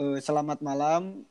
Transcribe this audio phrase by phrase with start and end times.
[0.00, 1.28] Uh, selamat malam.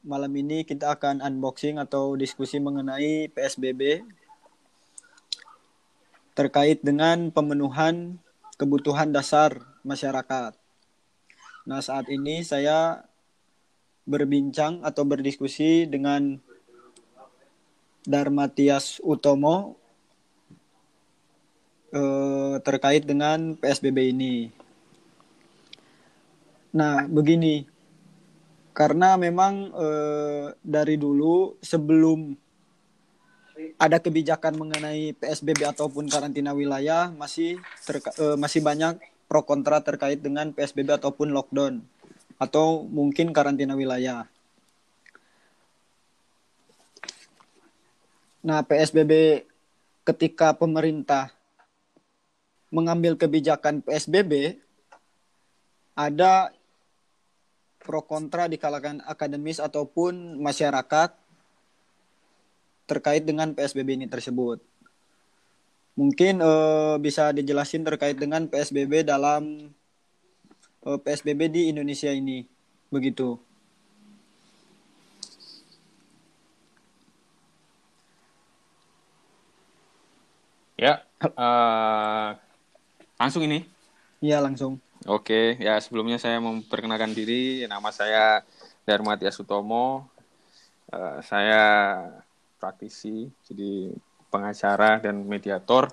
[0.00, 4.00] Malam ini kita akan unboxing atau diskusi mengenai PSBB
[6.32, 8.16] terkait dengan pemenuhan
[8.56, 10.56] kebutuhan dasar masyarakat.
[11.68, 13.04] Nah, saat ini saya
[14.08, 16.40] berbincang atau berdiskusi dengan
[18.08, 19.76] Darmatias Utomo
[21.92, 24.48] eh, terkait dengan PSBB ini.
[26.68, 27.64] Nah, begini,
[28.76, 32.36] karena memang eh, dari dulu sebelum
[33.80, 37.58] ada kebijakan mengenai PSBB ataupun karantina wilayah masih
[37.88, 41.82] eh, masih banyak pro kontra terkait dengan PSBB ataupun lockdown
[42.38, 44.28] atau mungkin karantina wilayah.
[48.44, 49.44] Nah, PSBB
[50.06, 51.34] ketika pemerintah
[52.72, 54.60] mengambil kebijakan PSBB
[55.98, 56.54] ada
[57.88, 61.16] pro kontra di kalangan akademis ataupun masyarakat
[62.84, 64.60] terkait dengan PSBB ini tersebut.
[65.96, 69.72] Mungkin uh, bisa dijelasin terkait dengan PSBB dalam
[70.84, 72.44] uh, eh, PSBB di Indonesia ini.
[72.92, 73.40] Begitu.
[80.78, 82.38] Ya, uh,
[83.18, 83.66] langsung ini?
[84.22, 84.78] Iya, langsung.
[85.08, 87.64] Oke, ya sebelumnya saya memperkenalkan diri.
[87.64, 88.44] Nama saya
[88.84, 90.04] Darmati Asutomo.
[90.92, 91.64] Uh, saya
[92.60, 93.96] praktisi, jadi
[94.28, 95.88] pengacara dan mediator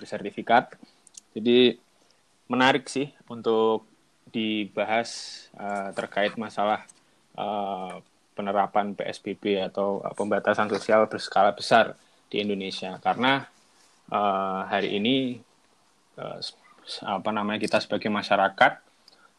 [0.00, 0.80] bersertifikat.
[1.36, 1.76] Jadi
[2.48, 3.84] menarik sih untuk
[4.32, 6.88] dibahas uh, terkait masalah
[7.36, 8.00] uh,
[8.32, 11.92] penerapan PSBB atau pembatasan sosial berskala besar
[12.32, 13.44] di Indonesia karena
[14.08, 15.44] uh, hari ini
[17.02, 18.78] apa namanya kita sebagai masyarakat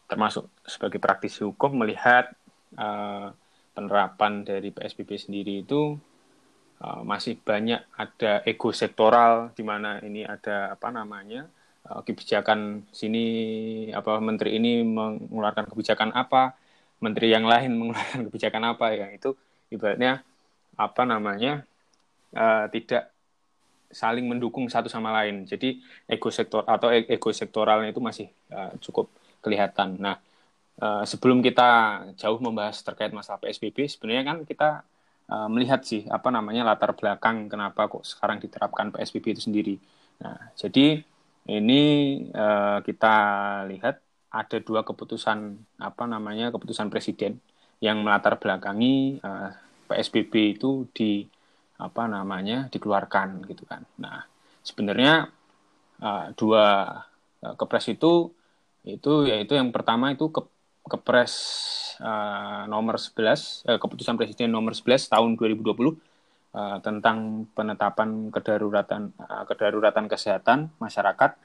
[0.07, 2.31] termasuk sebagai praktisi hukum melihat
[2.79, 3.31] uh,
[3.75, 5.95] penerapan dari PSBB sendiri itu
[6.81, 11.47] uh, masih banyak ada ego sektoral di mana ini ada apa namanya
[11.87, 13.25] uh, kebijakan sini
[13.91, 16.55] apa menteri ini mengeluarkan kebijakan apa
[17.03, 19.35] menteri yang lain mengeluarkan kebijakan apa yang itu
[19.71, 20.23] ibaratnya
[20.79, 21.67] apa namanya
[22.35, 23.11] uh, tidak
[23.87, 28.75] saling mendukung satu sama lain jadi ego sektor atau e-, ego sektoralnya itu masih uh,
[28.83, 29.07] cukup
[29.39, 30.19] kelihatan nah
[30.81, 34.69] uh, sebelum kita jauh membahas terkait masalah PSBB sebenarnya kan kita
[35.31, 39.75] uh, melihat sih apa namanya latar belakang kenapa kok sekarang diterapkan PSBB itu sendiri.
[40.23, 41.03] Nah, jadi
[41.47, 41.81] ini
[42.33, 43.15] uh, kita
[43.71, 47.39] lihat ada dua keputusan apa namanya keputusan presiden
[47.79, 49.53] yang melatar belakangi uh,
[49.87, 51.23] PSBB itu di
[51.77, 53.85] apa namanya dikeluarkan gitu kan.
[54.01, 54.25] Nah,
[54.65, 55.29] sebenarnya
[56.01, 56.65] uh, dua
[57.45, 58.33] uh, kepres itu
[58.87, 60.41] itu yaitu yang pertama itu ke
[60.87, 61.33] Kepres
[61.99, 69.43] uh, nomor 11 uh, keputusan presiden nomor 11 tahun 2020 uh, tentang penetapan kedaruratan uh,
[69.43, 71.35] kedaruratan kesehatan masyarakat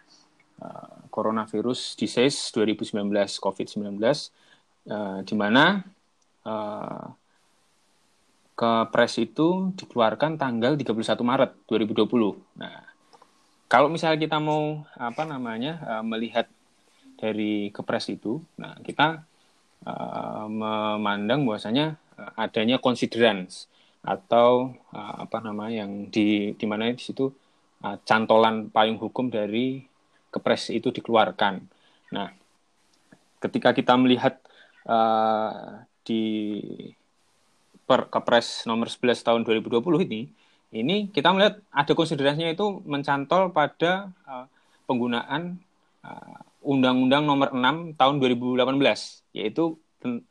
[0.63, 3.03] uh, coronavirus disease 2019
[3.43, 5.83] COVID-19 uh, di mana
[6.47, 7.11] uh,
[8.53, 10.93] Kepres itu dikeluarkan tanggal 31
[11.25, 12.61] Maret 2020.
[12.61, 12.85] Nah,
[13.67, 16.45] kalau misalnya kita mau apa namanya uh, melihat
[17.17, 19.25] dari Kepres itu, nah kita
[19.89, 26.99] uh, memandang bahwasanya uh, adanya considerance atau uh, apa namanya yang di di mana di
[26.99, 27.31] situ
[27.87, 29.87] uh, cantolan payung hukum dari
[30.33, 31.61] kepres itu dikeluarkan.
[32.17, 32.33] Nah,
[33.39, 34.41] ketika kita melihat
[34.89, 36.25] uh, di
[37.93, 40.33] per kepres nomor 11 tahun 2020 ini,
[40.73, 44.49] ini kita melihat ada konsiderasinya itu mencantol pada uh,
[44.89, 45.61] penggunaan
[46.65, 49.77] Undang-Undang Nomor 6 Tahun 2018, yaitu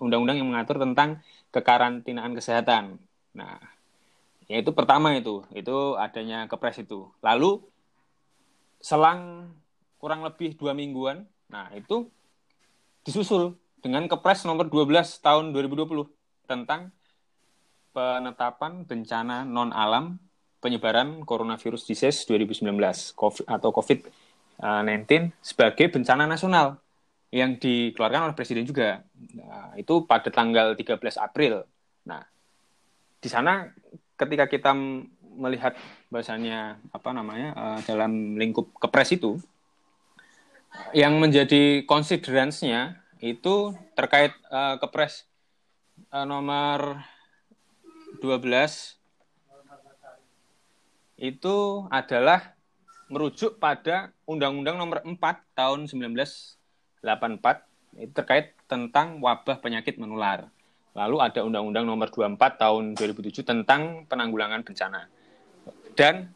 [0.02, 1.22] undang-undang yang mengatur tentang
[1.54, 2.98] kekarantinaan kesehatan.
[3.38, 3.62] Nah,
[4.50, 7.14] yaitu pertama itu, itu adanya kepres itu.
[7.22, 7.62] Lalu
[8.82, 9.54] selang
[10.02, 12.10] kurang lebih dua mingguan, nah itu
[13.06, 13.54] disusul
[13.86, 16.10] dengan kepres nomor 12 tahun 2020
[16.50, 16.90] tentang
[17.92, 20.20] penetapan bencana non alam
[20.62, 22.72] penyebaran coronavirus disease 2019
[23.18, 24.00] COVID, atau COVID
[24.62, 26.78] 19 sebagai bencana nasional
[27.34, 29.02] yang dikeluarkan oleh presiden juga.
[29.34, 31.66] Nah, itu pada tanggal 13 April.
[32.06, 32.22] Nah,
[33.18, 33.72] di sana
[34.20, 34.76] ketika kita
[35.32, 35.74] melihat
[36.12, 39.40] bahasanya apa namanya uh, dalam lingkup kepres itu
[40.92, 45.26] yang menjadi considerance-nya itu terkait uh, kepres
[46.12, 47.00] uh, nomor
[48.22, 49.02] 12
[51.22, 51.58] itu
[51.90, 52.54] adalah
[53.12, 55.18] merujuk pada Undang-Undang Nomor 4
[55.58, 57.02] tahun 1984
[58.00, 60.48] itu terkait tentang wabah penyakit menular.
[60.96, 65.12] Lalu ada Undang-Undang Nomor 24 Tahun 2007 tentang penanggulangan bencana.
[65.96, 66.32] Dan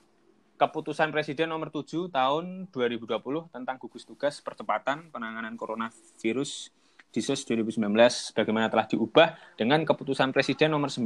[0.55, 6.71] Keputusan Presiden Nomor 7 Tahun 2020 tentang gugus tugas percepatan penanganan coronavirus
[7.15, 7.79] DISUS 2019
[8.35, 10.99] bagaimana telah diubah dengan Keputusan Presiden Nomor 9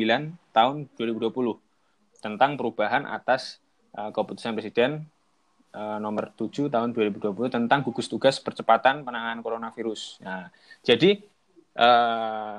[0.49, 1.29] Tahun 2020
[2.17, 3.61] tentang perubahan atas
[3.93, 5.05] uh, Keputusan Presiden
[5.77, 10.17] uh, Nomor 7 Tahun 2020 tentang gugus tugas percepatan penanganan coronavirus.
[10.25, 10.49] Nah,
[10.81, 11.21] jadi
[11.77, 12.57] uh,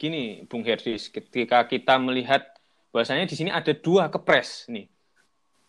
[0.00, 2.56] gini, Bung Herdis, ketika kita melihat
[2.88, 4.88] bahwasanya di sini ada dua kepres nih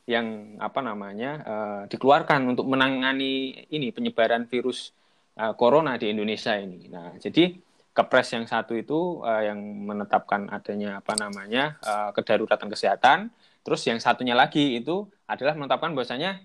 [0.08, 4.92] yang apa namanya uh, dikeluarkan untuk menangani ini penyebaran virus
[5.38, 6.90] uh, corona di Indonesia ini.
[6.90, 7.58] Nah, jadi
[7.94, 13.30] kepres yang satu itu uh, yang menetapkan adanya apa namanya uh, kedaruratan kesehatan,
[13.62, 16.42] terus yang satunya lagi itu adalah menetapkan bahwasanya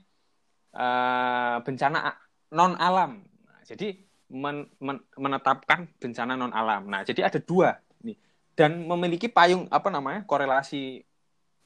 [0.76, 2.16] uh, bencana
[2.52, 3.24] non alam.
[3.24, 3.96] Nah, jadi
[4.28, 6.84] men, men, menetapkan bencana non alam.
[6.88, 8.16] Nah, jadi ada dua nih
[8.52, 11.00] dan memiliki payung apa namanya korelasi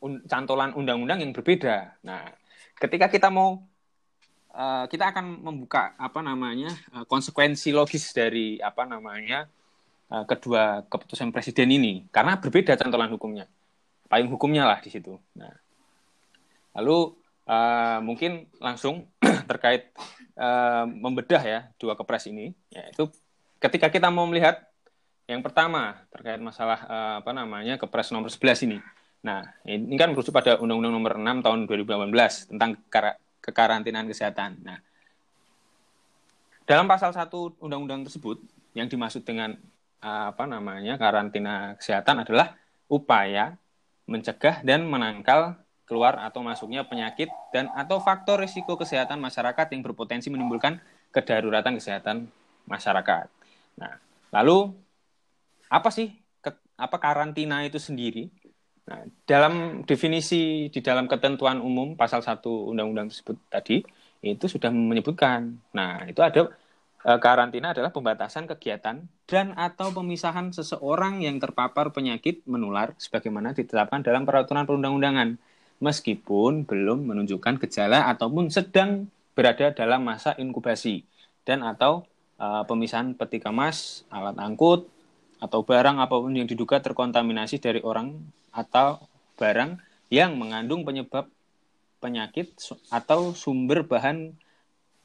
[0.03, 1.99] un cantolan undang-undang yang berbeda.
[2.03, 2.27] Nah,
[2.79, 3.63] ketika kita mau
[4.53, 9.49] uh, kita akan membuka apa namanya uh, konsekuensi logis dari apa namanya
[10.13, 12.07] uh, kedua keputusan presiden ini.
[12.13, 13.49] Karena berbeda cantolan hukumnya,
[14.07, 15.17] payung hukumnya lah di situ.
[15.37, 15.53] Nah,
[16.77, 17.17] lalu
[17.49, 19.09] uh, mungkin langsung
[19.51, 19.91] terkait
[20.37, 23.09] uh, membedah ya dua kepres ini, yaitu
[23.59, 24.61] ketika kita mau melihat
[25.31, 28.79] yang pertama terkait masalah uh, apa namanya kepres nomor 11 ini.
[29.23, 32.75] Nah, ini kan merujuk pada Undang-Undang Nomor 6 Tahun 2018 tentang
[33.43, 34.63] kekarantinaan kesehatan.
[34.63, 34.79] Nah,
[36.65, 38.39] dalam pasal 1 undang-undang tersebut
[38.73, 39.59] yang dimaksud dengan
[40.03, 42.59] apa namanya karantina kesehatan adalah
[42.91, 43.55] upaya
[44.07, 45.55] mencegah dan menangkal
[45.87, 50.81] keluar atau masuknya penyakit dan atau faktor risiko kesehatan masyarakat yang berpotensi menimbulkan
[51.13, 52.27] kedaruratan kesehatan
[52.67, 53.29] masyarakat.
[53.77, 54.01] Nah,
[54.33, 54.73] lalu
[55.69, 58.33] apa sih ke, apa karantina itu sendiri?
[58.83, 63.79] Nah, dalam definisi di dalam ketentuan umum pasal 1 undang-undang tersebut tadi
[64.23, 65.55] itu sudah menyebutkan.
[65.71, 66.51] Nah, itu ada
[67.07, 74.03] e, karantina adalah pembatasan kegiatan dan atau pemisahan seseorang yang terpapar penyakit menular sebagaimana ditetapkan
[74.03, 75.39] dalam peraturan perundang-undangan
[75.79, 81.07] meskipun belum menunjukkan gejala ataupun sedang berada dalam masa inkubasi
[81.47, 82.03] dan atau
[82.35, 84.91] e, pemisahan peti kemas, alat angkut
[85.39, 88.15] atau barang apa pun yang diduga terkontaminasi dari orang
[88.53, 89.09] atau
[89.41, 89.81] barang
[90.13, 91.27] yang mengandung penyebab
[91.99, 92.53] penyakit
[92.93, 94.37] atau sumber bahan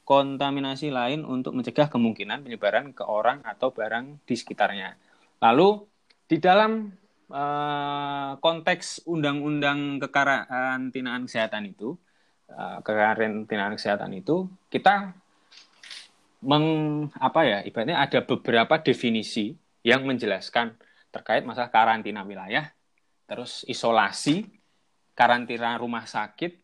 [0.04, 4.96] kontaminasi lain untuk mencegah kemungkinan penyebaran ke orang atau barang di sekitarnya.
[5.44, 5.84] Lalu
[6.24, 6.88] di dalam
[7.28, 11.92] uh, konteks undang-undang kekarantinaan kesehatan itu,
[12.52, 15.12] uh, kekarantinaan kesehatan itu kita
[16.38, 16.66] meng
[17.18, 19.52] apa ya ibaratnya ada beberapa definisi
[19.82, 20.72] yang menjelaskan
[21.10, 22.70] terkait masalah karantina wilayah
[23.28, 24.48] terus isolasi,
[25.12, 26.56] karantina rumah sakit,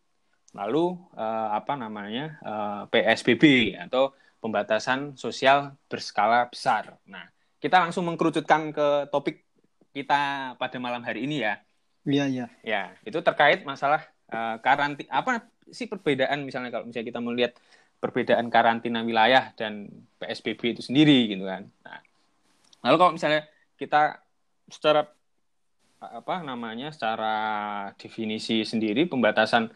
[0.57, 6.95] lalu uh, apa namanya eh, PSBB atau pembatasan sosial berskala besar.
[7.11, 7.27] Nah,
[7.59, 9.43] kita langsung mengkerucutkan ke topik
[9.91, 11.55] kita pada malam hari ini ya.
[12.05, 12.47] Iya iya.
[12.61, 15.09] Ya, itu terkait masalah uh, karantina.
[15.11, 17.53] Apa sih perbedaan misalnya kalau misalnya kita melihat
[18.05, 19.89] perbedaan karantina wilayah dan
[20.21, 21.65] PSBB itu sendiri gitu kan.
[21.83, 22.01] Nah,
[22.85, 23.49] lalu kalau misalnya
[23.81, 24.21] kita
[24.69, 25.09] secara
[26.13, 27.37] apa namanya secara
[27.97, 29.71] definisi sendiri pembatasan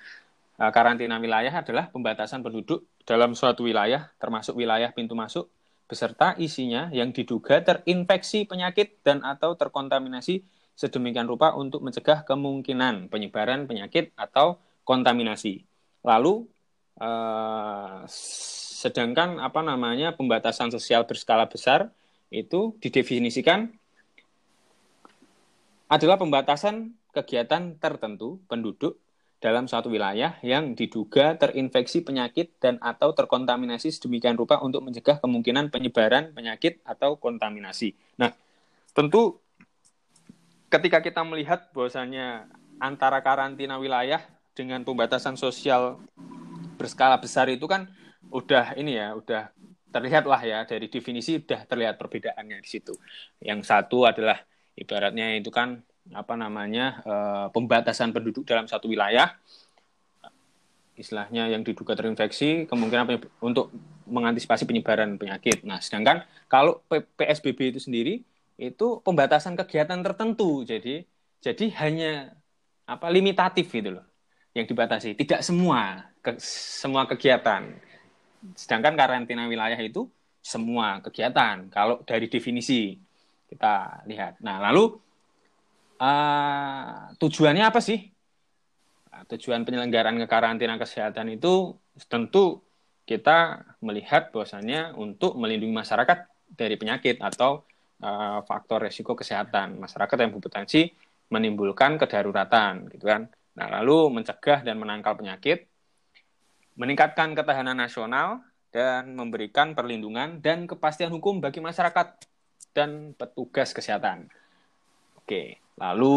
[0.59, 5.49] uh, karantina wilayah adalah pembatasan penduduk dalam suatu wilayah termasuk wilayah pintu masuk
[5.89, 10.45] beserta isinya yang diduga terinfeksi penyakit dan atau terkontaminasi
[10.77, 15.65] sedemikian rupa untuk mencegah kemungkinan penyebaran penyakit atau kontaminasi.
[16.07, 16.47] Lalu
[17.01, 18.05] uh,
[18.79, 21.91] sedangkan apa namanya pembatasan sosial berskala besar
[22.29, 23.75] itu didefinisikan
[25.89, 29.01] adalah pembatasan kegiatan tertentu penduduk
[29.39, 35.71] dalam suatu wilayah yang diduga terinfeksi penyakit dan atau terkontaminasi sedemikian rupa untuk mencegah kemungkinan
[35.71, 37.95] penyebaran penyakit atau kontaminasi.
[38.19, 38.35] Nah,
[38.93, 39.39] tentu
[40.69, 42.51] ketika kita melihat bahwasanya
[42.83, 44.21] antara karantina wilayah
[44.53, 46.03] dengan pembatasan sosial
[46.77, 47.87] berskala besar itu kan
[48.35, 49.55] udah ini ya, udah
[49.89, 52.93] terlihat lah ya dari definisi udah terlihat perbedaannya di situ.
[53.39, 54.43] Yang satu adalah
[54.79, 55.83] ibaratnya itu kan
[56.15, 59.37] apa namanya uh, pembatasan penduduk dalam satu wilayah
[60.99, 63.71] istilahnya yang diduga terinfeksi kemungkinan untuk
[64.11, 65.63] mengantisipasi penyebaran penyakit.
[65.63, 68.27] Nah, sedangkan kalau PSBB itu sendiri
[68.59, 70.67] itu pembatasan kegiatan tertentu.
[70.67, 71.07] Jadi
[71.39, 72.35] jadi hanya
[72.83, 74.07] apa limitatif gitu loh
[74.57, 77.79] yang dibatasi, tidak semua ke, semua kegiatan.
[78.59, 80.11] Sedangkan karantina wilayah itu
[80.43, 81.71] semua kegiatan.
[81.71, 82.99] Kalau dari definisi
[83.49, 84.39] kita lihat.
[84.45, 85.01] Nah, lalu
[85.99, 87.99] uh, tujuannya apa sih?
[89.11, 91.75] Nah, tujuan penyelenggaraan kekarantinaan kesehatan itu
[92.07, 92.63] tentu
[93.09, 97.65] kita melihat bahwasannya untuk melindungi masyarakat dari penyakit atau
[98.05, 100.93] uh, faktor resiko kesehatan masyarakat yang berpotensi
[101.33, 103.29] menimbulkan kedaruratan gitu kan.
[103.59, 105.67] Nah, lalu mencegah dan menangkal penyakit,
[106.79, 112.28] meningkatkan ketahanan nasional dan memberikan perlindungan dan kepastian hukum bagi masyarakat
[112.73, 114.31] dan petugas kesehatan.
[115.19, 116.17] Oke, lalu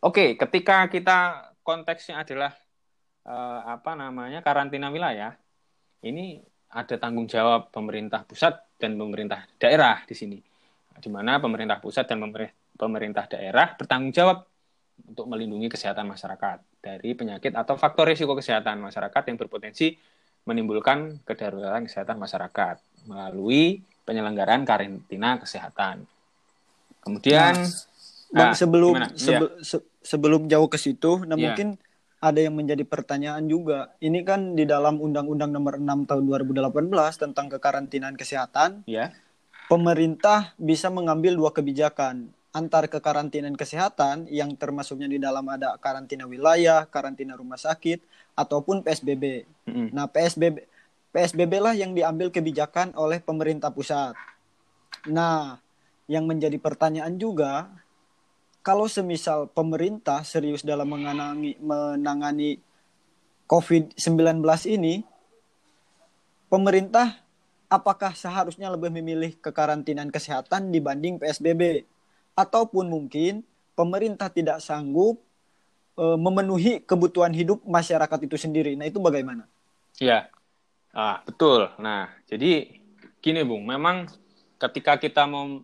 [0.00, 2.52] oke, ketika kita konteksnya adalah
[3.28, 5.36] uh, apa namanya karantina wilayah,
[6.02, 10.38] ini ada tanggung jawab pemerintah pusat dan pemerintah daerah di sini,
[10.98, 12.22] di mana pemerintah pusat dan
[12.78, 14.46] pemerintah daerah bertanggung jawab
[15.06, 19.96] untuk melindungi kesehatan masyarakat dari penyakit atau faktor risiko kesehatan masyarakat yang berpotensi
[20.44, 26.04] menimbulkan kedaruratan kesehatan masyarakat melalui penyelenggaraan karantina kesehatan.
[27.00, 27.54] Kemudian,
[28.32, 29.64] nah, nah sebelum sebe, ya.
[29.64, 31.50] se, sebelum jauh ke situ, nah ya.
[31.50, 31.80] mungkin
[32.20, 33.96] ada yang menjadi pertanyaan juga.
[33.98, 39.16] Ini kan di dalam Undang-Undang Nomor 6 Tahun 2018 tentang kekarantinaan kesehatan, ya.
[39.72, 46.82] pemerintah bisa mengambil dua kebijakan antar kekarantinaan kesehatan yang termasuknya di dalam ada karantina wilayah,
[46.90, 48.02] karantina rumah sakit,
[48.34, 49.46] ataupun PSBB.
[49.70, 49.86] Mm-hmm.
[49.94, 50.66] Nah PSBB
[51.10, 54.14] PSBB lah yang diambil kebijakan oleh pemerintah pusat.
[55.10, 55.58] Nah
[56.10, 57.70] yang menjadi pertanyaan juga
[58.60, 62.60] kalau semisal pemerintah serius dalam menangani, menangani
[63.48, 65.02] COVID-19 ini,
[66.52, 67.18] pemerintah
[67.72, 71.88] apakah seharusnya lebih memilih kekarantinaan kesehatan dibanding PSBB?
[72.36, 73.42] Ataupun mungkin
[73.74, 75.18] pemerintah tidak sanggup
[75.98, 78.76] e, memenuhi kebutuhan hidup masyarakat itu sendiri.
[78.76, 79.48] Nah, itu bagaimana?
[79.98, 80.30] Ya,
[80.94, 81.70] ah, betul.
[81.78, 82.80] Nah, jadi
[83.20, 84.08] gini Bung, memang
[84.60, 85.62] ketika kita mau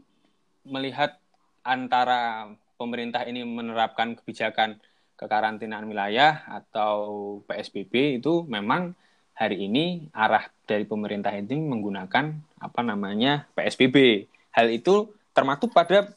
[0.67, 1.17] melihat
[1.63, 4.79] antara pemerintah ini menerapkan kebijakan
[5.17, 8.93] kekarantinaan wilayah atau PSBB itu memang
[9.33, 14.29] hari ini arah dari pemerintah ini menggunakan apa namanya PSBB.
[14.53, 16.09] Hal itu termaktub pada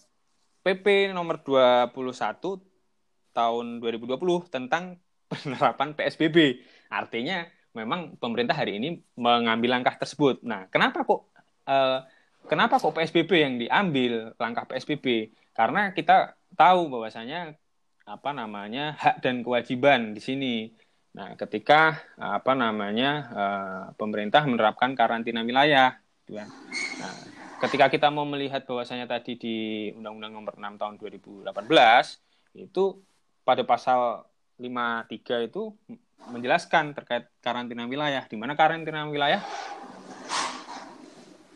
[0.63, 1.95] PP nomor 21
[3.35, 4.19] tahun 2020
[4.51, 4.99] tentang
[5.31, 6.63] penerapan PSBB.
[6.91, 10.41] Artinya memang pemerintah hari ini mengambil langkah tersebut.
[10.41, 11.29] Nah, kenapa kok
[11.69, 11.99] eh,
[12.49, 15.33] kenapa kok PSBB yang diambil langkah PSBB?
[15.53, 17.53] Karena kita tahu bahwasanya
[18.09, 20.55] apa namanya hak dan kewajiban di sini.
[21.13, 26.47] Nah, ketika apa namanya uh, pemerintah menerapkan karantina wilayah, gitu kan.
[27.01, 27.13] Nah,
[27.65, 29.57] ketika kita mau melihat bahwasanya tadi di
[29.97, 32.83] Undang-Undang Nomor 6 Tahun 2018 itu
[33.41, 34.25] pada pasal
[34.61, 35.73] 53 itu
[36.27, 39.39] menjelaskan terkait karantina wilayah, di mana karantina wilayah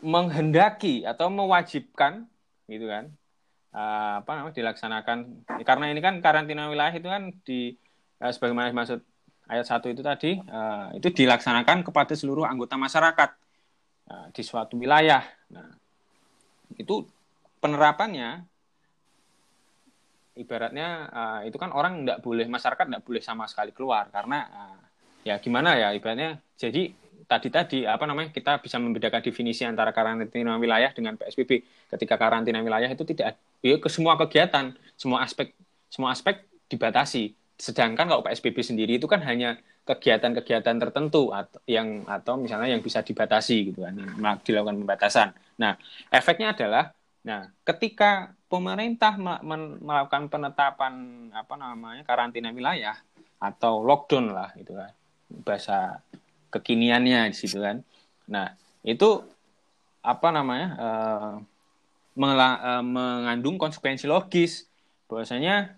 [0.04, 2.28] menghendaki atau mewajibkan
[2.68, 3.08] gitu kan
[3.72, 7.72] uh, apa namanya dilaksanakan karena ini kan karantina wilayah itu kan di
[8.20, 9.00] uh, sebagaimana maksud
[9.48, 13.40] ayat satu itu tadi uh, itu dilaksanakan kepada seluruh anggota masyarakat
[14.36, 15.24] di suatu wilayah.
[15.48, 15.80] Nah,
[16.76, 17.08] itu
[17.64, 18.44] penerapannya
[20.34, 24.78] ibaratnya uh, itu kan orang tidak boleh masyarakat tidak boleh sama sekali keluar karena uh,
[25.22, 26.90] ya gimana ya ibaratnya jadi
[27.24, 31.64] tadi tadi apa namanya kita bisa membedakan definisi antara karantina wilayah dengan PSBB.
[31.90, 35.56] Ketika karantina wilayah itu tidak ya ke semua kegiatan, semua aspek
[35.88, 37.32] semua aspek dibatasi.
[37.56, 43.04] Sedangkan kalau PSBB sendiri itu kan hanya kegiatan-kegiatan tertentu atau yang atau misalnya yang bisa
[43.04, 43.94] dibatasi gitu kan,
[44.42, 45.28] dilakukan pembatasan.
[45.60, 45.76] Nah,
[46.08, 50.94] efeknya adalah nah, ketika pemerintah melakukan penetapan
[51.34, 52.94] apa namanya karantina wilayah
[53.42, 54.94] atau lockdown lah itu kan
[55.42, 55.98] bahasa
[56.54, 57.82] kekiniannya di situ kan.
[58.30, 58.54] Nah,
[58.86, 59.26] itu
[60.06, 60.68] apa namanya?
[60.78, 61.36] Uh,
[62.14, 64.70] mengandung konsekuensi logis
[65.10, 65.74] bahwasanya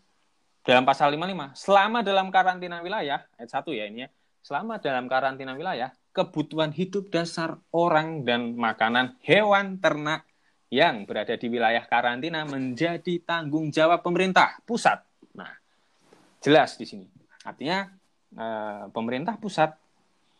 [0.61, 4.09] dalam pasal 55 selama dalam karantina wilayah ayat 1 ya ini ya
[4.45, 10.29] selama dalam karantina wilayah kebutuhan hidup dasar orang dan makanan hewan ternak
[10.77, 15.01] yang berada di wilayah karantina menjadi tanggung jawab pemerintah pusat.
[15.33, 15.49] Nah,
[16.45, 17.09] jelas di sini.
[17.49, 17.89] Artinya
[18.37, 19.73] eh, pemerintah pusat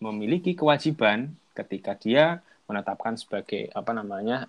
[0.05, 4.45] memiliki kewajiban ketika dia menetapkan sebagai apa namanya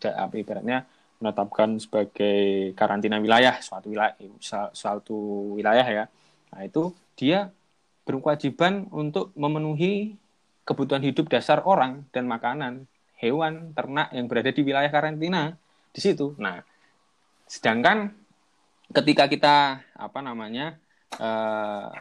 [0.00, 0.86] apa ibaratnya
[1.18, 4.14] menetapkan sebagai karantina wilayah suatu wilayah
[4.70, 5.18] suatu
[5.58, 6.04] wilayah ya
[6.54, 7.50] nah itu dia
[8.06, 10.14] berkewajiban untuk memenuhi
[10.62, 12.86] kebutuhan hidup dasar orang dan makanan
[13.18, 15.54] hewan ternak yang berada di wilayah karantina
[15.92, 16.62] di situ nah
[17.48, 18.14] sedangkan
[18.94, 19.56] ketika kita
[19.96, 20.80] apa namanya
[21.20, 21.92] uh,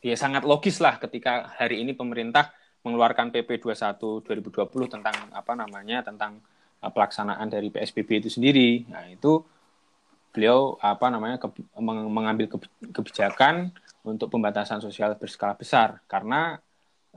[0.00, 6.00] ya sangat logis lah ketika hari ini pemerintah mengeluarkan PP 21 2020 tentang apa namanya
[6.00, 6.40] tentang
[6.80, 8.88] uh, pelaksanaan dari PSBB itu sendiri.
[8.88, 9.44] Nah, itu
[10.32, 11.48] beliau apa namanya ke,
[12.08, 12.48] mengambil
[12.94, 13.74] kebijakan
[14.06, 16.56] untuk pembatasan sosial berskala besar karena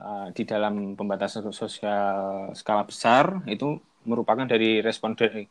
[0.00, 5.48] uh, di dalam pembatasan sosial skala besar itu merupakan dari respon dari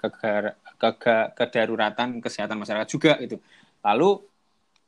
[1.38, 3.42] kedaruratan kesehatan masyarakat juga itu.
[3.82, 4.22] Lalu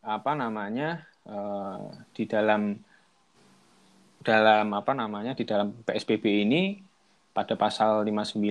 [0.05, 2.77] apa namanya uh, di dalam
[4.25, 6.81] dalam apa namanya di dalam PSBB ini
[7.33, 8.41] pada pasal 59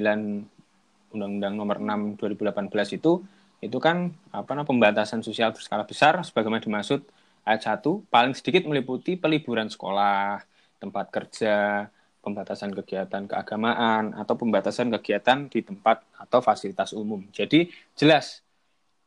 [1.14, 3.22] Undang-Undang Nomor 6 2018 itu
[3.62, 7.00] itu kan apa namanya pembatasan sosial berskala besar sebagaimana dimaksud
[7.48, 10.42] ayat 1 paling sedikit meliputi peliburan sekolah,
[10.78, 11.88] tempat kerja,
[12.24, 17.20] pembatasan kegiatan keagamaan atau pembatasan kegiatan di tempat atau fasilitas umum.
[17.28, 18.40] Jadi jelas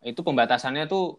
[0.05, 1.17] itu pembatasannya tuh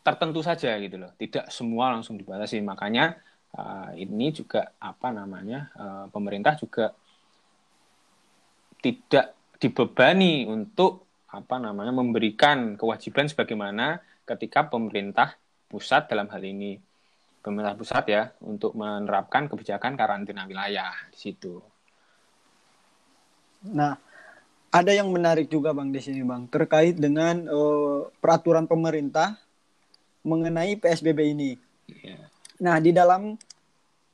[0.00, 1.12] tertentu saja gitu loh.
[1.16, 2.60] Tidak semua langsung dibatasi.
[2.64, 3.20] Makanya
[3.56, 6.92] uh, ini juga apa namanya uh, pemerintah juga
[8.80, 15.34] tidak dibebani untuk apa namanya memberikan kewajiban sebagaimana ketika pemerintah
[15.66, 16.78] pusat dalam hal ini
[17.44, 21.60] pemerintah pusat ya untuk menerapkan kebijakan karantina wilayah di situ.
[23.68, 24.00] Nah,
[24.72, 29.36] ada yang menarik juga bang di sini bang terkait dengan uh, peraturan pemerintah
[30.24, 31.52] mengenai PSBB ini.
[32.00, 32.32] Yeah.
[32.64, 33.36] Nah, di dalam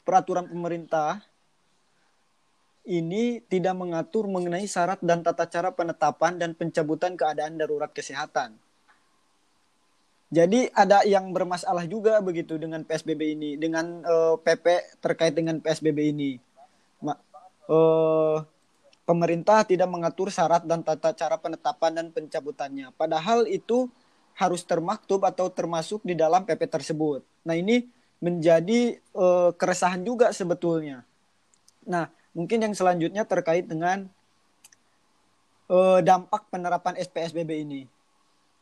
[0.03, 1.23] peraturan pemerintah
[2.91, 8.59] ini tidak mengatur mengenai syarat dan tata cara penetapan dan pencabutan keadaan darurat kesehatan.
[10.31, 14.67] Jadi ada yang bermasalah juga begitu dengan PSBB ini, dengan uh, eh, PP
[15.03, 16.39] terkait dengan PSBB ini.
[17.03, 17.19] Ma
[17.67, 18.39] uh,
[19.03, 22.95] pemerintah tidak mengatur syarat dan tata cara penetapan dan pencabutannya.
[22.95, 23.91] Padahal itu
[24.39, 27.27] harus termaktub atau termasuk di dalam PP tersebut.
[27.43, 27.91] Nah, ini
[28.23, 31.03] menjadi uh, keresahan juga sebetulnya.
[31.91, 34.07] Nah, mungkin yang selanjutnya terkait dengan
[35.67, 37.83] uh, dampak penerapan SPSBB ini.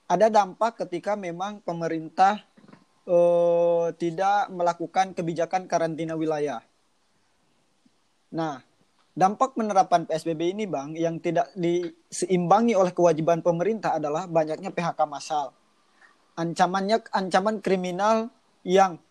[0.09, 2.41] Ada dampak ketika memang pemerintah
[3.05, 6.65] uh, tidak melakukan kebijakan karantina wilayah.
[8.33, 8.65] Nah,
[9.13, 15.53] dampak penerapan PSBB ini, Bang, yang tidak diseimbangi oleh kewajiban pemerintah adalah banyaknya PHK massal
[16.39, 18.31] ancamannya ancaman kriminal
[18.63, 19.03] yang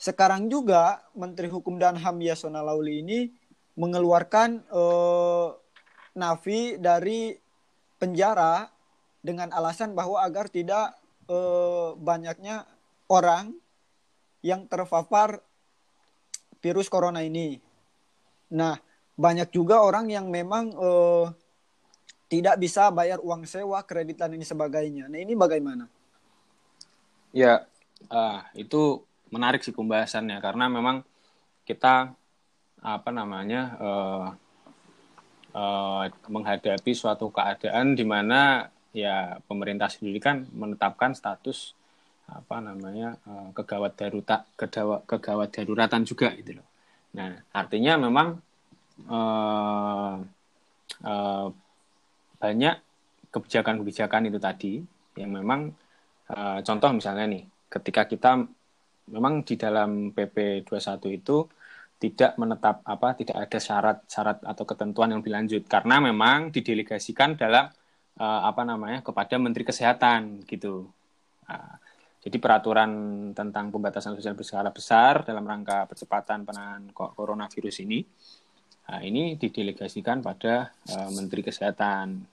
[0.00, 3.28] sekarang juga Menteri Hukum dan HAM Yasona Lauli ini
[3.76, 5.48] mengeluarkan eh,
[6.16, 7.36] Nafi dari
[8.00, 8.64] penjara
[9.20, 10.96] dengan alasan bahwa agar tidak
[11.28, 12.64] eh, banyaknya
[13.12, 13.52] orang
[14.40, 15.44] yang terpapar
[16.60, 17.60] virus corona ini.
[18.56, 18.76] Nah,
[19.20, 21.26] banyak juga orang yang memang eh,
[22.30, 25.10] tidak bisa bayar uang sewa, kredit dan ini sebagainya.
[25.10, 25.90] Nah ini bagaimana?
[27.34, 27.66] Ya,
[28.06, 29.02] uh, itu
[29.34, 31.02] menarik sih pembahasannya karena memang
[31.66, 32.14] kita
[32.80, 34.26] apa namanya uh,
[35.52, 41.78] uh, menghadapi suatu keadaan di mana ya pemerintah sendiri kan menetapkan status
[42.30, 44.46] apa namanya uh, kegawat darurat
[45.06, 46.66] kegawat daruratan juga gitu loh.
[47.18, 48.38] Nah artinya memang
[49.10, 50.14] uh,
[51.02, 51.46] uh,
[52.38, 52.74] banyak
[53.30, 54.72] kebijakan-kebijakan itu tadi
[55.18, 55.70] yang memang
[56.30, 58.42] uh, contoh misalnya nih ketika kita
[59.10, 61.46] memang di dalam PP 21 itu
[62.00, 67.68] tidak menetap apa tidak ada syarat-syarat atau ketentuan yang berlanjut karena memang didelegasikan dalam
[68.20, 70.84] uh, apa namanya kepada Menteri Kesehatan gitu.
[71.48, 71.74] Uh,
[72.20, 72.92] jadi peraturan
[73.32, 78.04] tentang pembatasan sosial berskala besar dalam rangka percepatan penanganan coronavirus ini
[78.90, 82.26] Nah, ini didelegasikan pada uh, Menteri Kesehatan,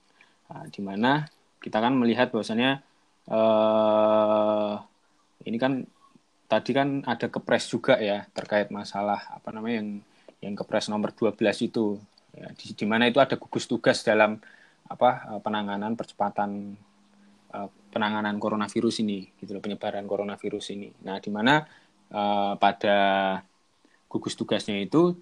[0.50, 1.30] nah, di mana
[1.62, 2.82] kita kan melihat bahwasanya
[3.30, 4.82] uh,
[5.45, 5.86] ini kan
[6.50, 9.89] tadi kan ada kepres juga ya terkait masalah apa namanya yang
[10.41, 11.38] yang kepres nomor 12
[11.69, 12.02] itu,
[12.34, 14.41] ya, di, di mana itu ada gugus tugas dalam
[14.88, 16.76] apa penanganan percepatan
[17.54, 20.89] uh, penanganan coronavirus ini, gitu loh penyebaran coronavirus ini.
[21.04, 21.63] Nah, di mana
[22.12, 22.97] uh, pada
[24.08, 25.15] gugus tugasnya itu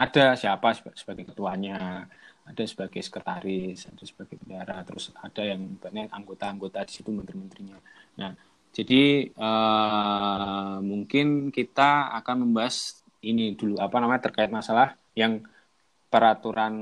[0.00, 2.08] ada siapa sebagai ketuanya
[2.46, 7.76] ada sebagai sekretaris ada sebagai bendara terus ada yang banyak anggota-anggota di situ menteri-menterinya
[8.16, 8.32] nah
[8.70, 15.44] jadi uh, mungkin kita akan membahas ini dulu apa namanya terkait masalah yang
[16.10, 16.74] peraturan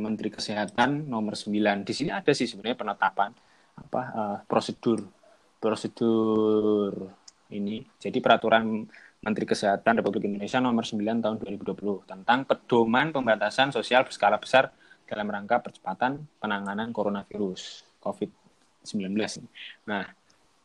[0.00, 3.30] Menteri Kesehatan nomor 9 di sini ada sih sebenarnya penetapan
[3.74, 5.02] apa uh, prosedur
[5.58, 7.10] prosedur
[7.50, 8.86] ini jadi peraturan
[9.20, 14.72] Menteri Kesehatan Republik Indonesia nomor 9 tahun 2020 tentang pedoman pembatasan sosial berskala besar
[15.04, 19.12] dalam rangka percepatan penanganan coronavirus COVID-19.
[19.90, 20.06] Nah,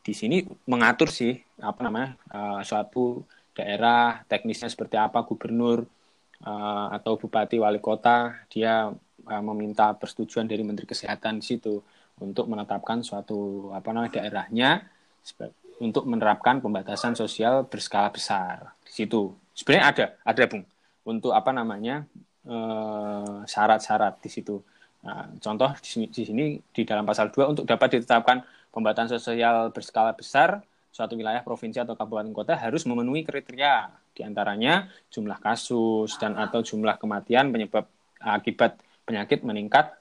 [0.00, 5.82] di sini mengatur sih apa namanya uh, suatu daerah teknisnya seperti apa gubernur
[6.44, 11.80] uh, atau bupati wali kota dia uh, meminta persetujuan dari menteri kesehatan di situ
[12.20, 14.84] untuk menetapkan suatu apa namanya daerahnya
[15.80, 19.36] untuk menerapkan pembatasan sosial berskala besar di situ.
[19.52, 20.64] Sebenarnya ada ada bung
[21.04, 22.08] untuk apa namanya
[22.48, 24.56] eh, syarat-syarat di situ.
[25.04, 29.70] Nah, contoh di sini, di sini di dalam pasal 2 untuk dapat ditetapkan pembatasan sosial
[29.70, 30.64] berskala besar
[30.96, 36.64] suatu wilayah provinsi atau kabupaten kota harus memenuhi kriteria di antaranya jumlah kasus dan atau
[36.64, 37.84] jumlah kematian penyebab
[38.16, 39.92] akibat penyakit meningkat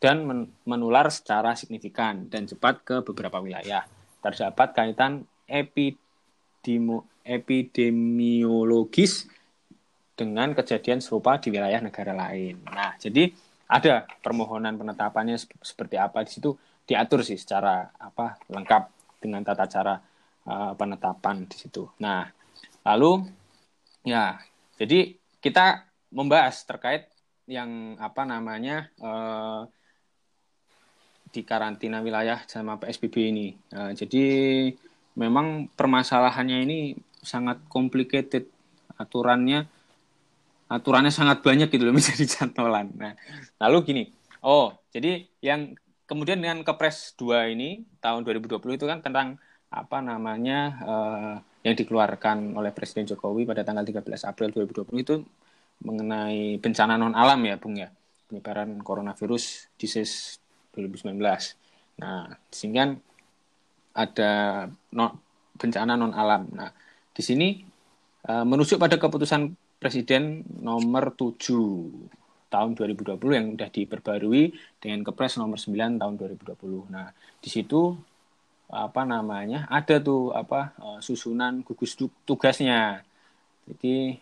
[0.00, 0.24] dan
[0.64, 3.84] menular secara signifikan dan cepat ke beberapa wilayah
[4.24, 9.28] terdapat kaitan epidemo, epidemiologis
[10.16, 12.64] dengan kejadian serupa di wilayah negara lain.
[12.64, 13.28] Nah, jadi
[13.68, 16.56] ada permohonan penetapannya seperti apa di situ
[16.88, 19.94] diatur sih secara apa lengkap dengan tata cara
[20.46, 21.90] uh, penetapan di situ.
[22.02, 22.26] Nah,
[22.86, 23.26] lalu
[24.06, 24.38] ya,
[24.78, 27.10] jadi kita membahas terkait
[27.48, 29.68] yang apa namanya uh,
[31.28, 33.48] di karantina wilayah sama PSBB ini.
[33.74, 34.24] Uh, jadi
[35.18, 36.78] memang permasalahannya ini
[37.20, 38.48] sangat complicated
[38.98, 39.66] aturannya
[40.68, 42.92] aturannya sangat banyak gitu loh menjadi cantolan.
[42.94, 43.12] Nah,
[43.60, 44.04] lalu gini.
[44.44, 45.74] Oh, jadi yang
[46.08, 49.36] kemudian dengan Kepres 2 ini tahun 2020 itu kan tentang
[49.68, 55.14] apa namanya uh, yang dikeluarkan oleh Presiden Jokowi pada tanggal 13 April 2020 itu
[55.84, 57.92] mengenai bencana non alam ya, Bung ya.
[58.28, 60.40] Penyebaran coronavirus disease
[60.72, 61.20] 2019.
[62.00, 62.96] Nah, sehingga
[63.92, 64.32] ada
[64.96, 65.06] no,
[65.60, 66.48] bencana non alam.
[66.56, 66.72] Nah,
[67.12, 67.60] di sini
[68.24, 68.44] uh,
[68.80, 71.38] pada keputusan Presiden nomor 7
[72.48, 74.44] tahun 2020 yang sudah diperbarui
[74.80, 76.88] dengan Kepres nomor 9 tahun 2020.
[76.88, 77.96] Nah, di situ
[78.68, 79.68] apa namanya?
[79.68, 83.04] Ada tuh apa uh, susunan gugus tugasnya.
[83.68, 84.16] Jadi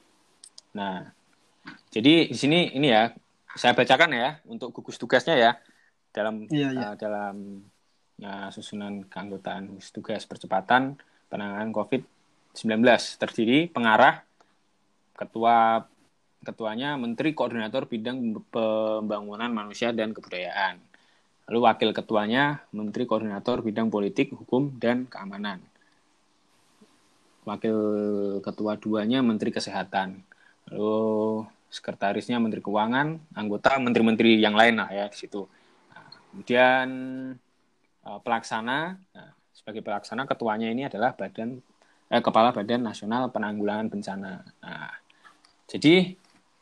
[0.75, 1.07] nah,
[1.91, 3.11] jadi di sini ini ya
[3.57, 5.53] saya bacakan ya untuk gugus tugasnya ya
[6.13, 6.87] dalam iya, iya.
[6.93, 7.37] Uh, dalam
[8.23, 12.83] uh, susunan keanggotaan tugas percepatan penanganan COVID-19
[13.19, 14.23] terdiri pengarah
[15.17, 15.89] ketua
[16.47, 20.79] ketuanya Menteri Koordinator Bidang Pembangunan Manusia dan Kebudayaan.
[21.51, 25.59] Lalu wakil ketuanya Menteri Koordinator Bidang Politik, Hukum, dan Keamanan.
[27.43, 27.79] Wakil
[28.43, 30.23] ketua duanya Menteri Kesehatan.
[30.71, 35.47] Lalu sekretarisnya Menteri Keuangan, anggota menteri-menteri yang lain lah ya di situ.
[36.31, 36.89] Kemudian
[38.07, 41.59] uh, pelaksana, nah, sebagai pelaksana ketuanya ini adalah badan
[42.11, 44.33] eh, kepala Badan Nasional Penanggulangan Bencana.
[44.63, 44.93] Nah,
[45.67, 46.15] jadi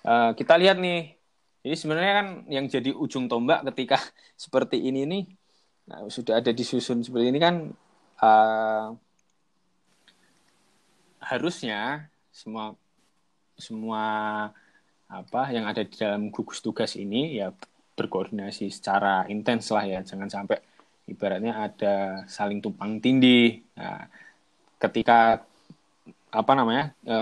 [0.04, 1.16] uh, kita lihat nih,
[1.64, 3.98] jadi sebenarnya kan yang jadi ujung tombak ketika
[4.44, 5.24] seperti ini nih,
[5.88, 7.72] nah, sudah ada disusun seperti ini kan
[8.20, 8.94] uh,
[11.24, 12.76] harusnya semua
[13.56, 14.04] semua
[15.08, 17.54] apa yang ada di dalam gugus tugas ini ya
[17.94, 20.00] berkoordinasi secara intens lah ya.
[20.02, 20.58] Jangan sampai
[21.06, 21.94] ibaratnya ada
[22.26, 23.62] saling tumpang tindih.
[23.78, 24.10] Nah,
[24.82, 25.46] ketika
[26.34, 27.16] apa namanya e,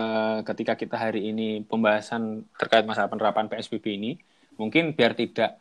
[0.48, 4.16] ketika kita hari ini pembahasan terkait masalah penerapan PSBB ini
[4.56, 5.60] mungkin biar tidak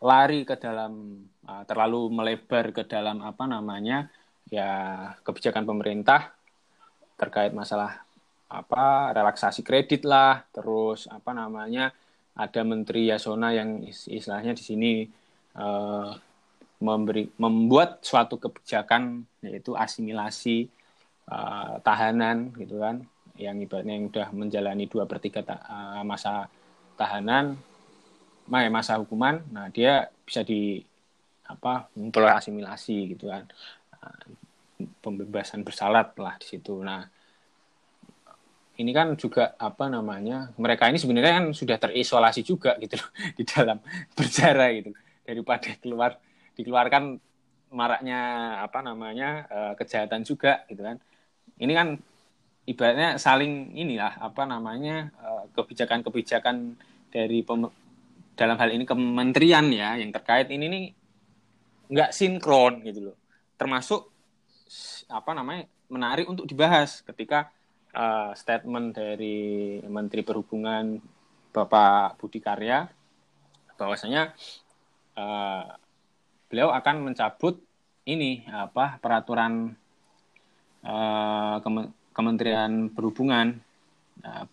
[0.00, 4.08] lari ke dalam uh, terlalu melebar ke dalam apa namanya
[4.48, 4.70] ya
[5.20, 6.32] kebijakan pemerintah
[7.20, 8.00] terkait masalah
[8.50, 11.92] apa relaksasi kredit lah terus apa namanya
[12.34, 14.92] ada Menteri Yasona yang istilahnya di sini
[15.54, 16.16] uh,
[16.80, 20.72] memberi membuat suatu kebijakan yaitu asimilasi
[21.30, 23.06] uh, tahanan gitu kan.
[23.40, 26.50] Yang ibaratnya yang sudah menjalani dua per tiga ta uh, masa
[26.98, 27.56] tahanan
[28.50, 30.82] masa hukuman nah dia bisa di
[31.46, 33.46] apa memperoleh asimilasi gitu kan.
[35.00, 36.74] Pembebasan bersalat lah di situ.
[36.82, 37.06] Nah
[38.80, 43.44] ini kan juga apa namanya mereka ini sebenarnya kan sudah terisolasi juga gitu loh di
[43.46, 43.78] dalam
[44.18, 44.90] berjara gitu.
[45.24, 46.18] Daripada keluar
[46.58, 47.22] dikeluarkan
[47.70, 48.20] maraknya
[48.66, 49.46] apa namanya
[49.78, 50.98] kejahatan juga gitu kan
[51.60, 51.88] ini kan
[52.64, 56.76] ibaratnya saling inilah apa namanya uh, kebijakan-kebijakan
[57.12, 57.68] dari pem
[58.38, 60.84] dalam hal ini kementerian ya yang terkait ini nih
[61.92, 63.16] nggak sinkron gitu loh.
[63.60, 64.08] Termasuk
[65.10, 67.50] apa namanya menarik untuk dibahas ketika
[67.92, 71.02] uh, statement dari Menteri Perhubungan
[71.50, 72.86] Bapak Budi Karya
[73.74, 74.32] bahwasanya
[75.18, 75.64] uh,
[76.46, 77.58] beliau akan mencabut
[78.06, 79.74] ini apa peraturan
[80.84, 81.56] uh,
[82.12, 83.56] Kementerian Perhubungan
[84.24, 84.44] uh,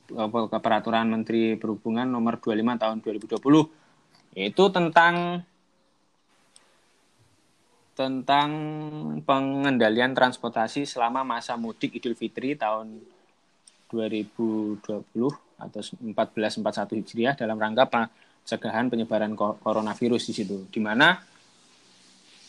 [0.60, 5.44] peraturan Menteri Perhubungan nomor 25 tahun 2020 yaitu tentang
[7.98, 8.50] tentang
[9.26, 13.02] pengendalian transportasi selama masa mudik Idul Fitri tahun
[13.90, 14.86] 2020
[15.58, 20.70] atau 1441 Hijriah dalam rangka pencegahan penyebaran coronavirus di situ.
[20.70, 21.18] Di mana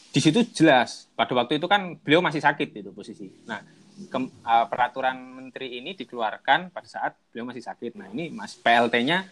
[0.08, 3.28] di situ jelas pada waktu itu kan beliau masih sakit itu posisi.
[3.44, 3.60] Nah,
[4.08, 7.98] ke, uh, peraturan menteri ini dikeluarkan pada saat beliau masih sakit.
[7.98, 9.28] Nah, ini Mas PLT-nya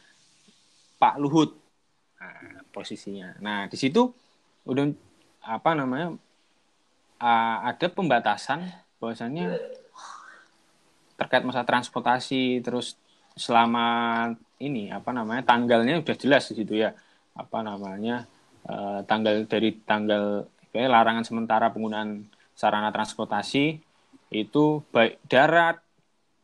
[1.01, 1.57] Pak Luhut.
[2.21, 3.37] Nah, posisinya.
[3.41, 4.13] Nah, di situ
[4.69, 4.93] udah
[5.47, 6.17] apa namanya?
[7.17, 8.69] Uh, ada pembatasan
[9.01, 9.57] bahwasannya
[11.17, 13.01] terkait masa transportasi terus
[13.33, 16.93] selama ini apa namanya tanggalnya sudah jelas di situ ya
[17.37, 18.29] apa namanya
[18.69, 20.45] uh, tanggal dari tanggal
[20.85, 23.81] larangan sementara penggunaan sarana transportasi
[24.29, 25.81] itu baik darat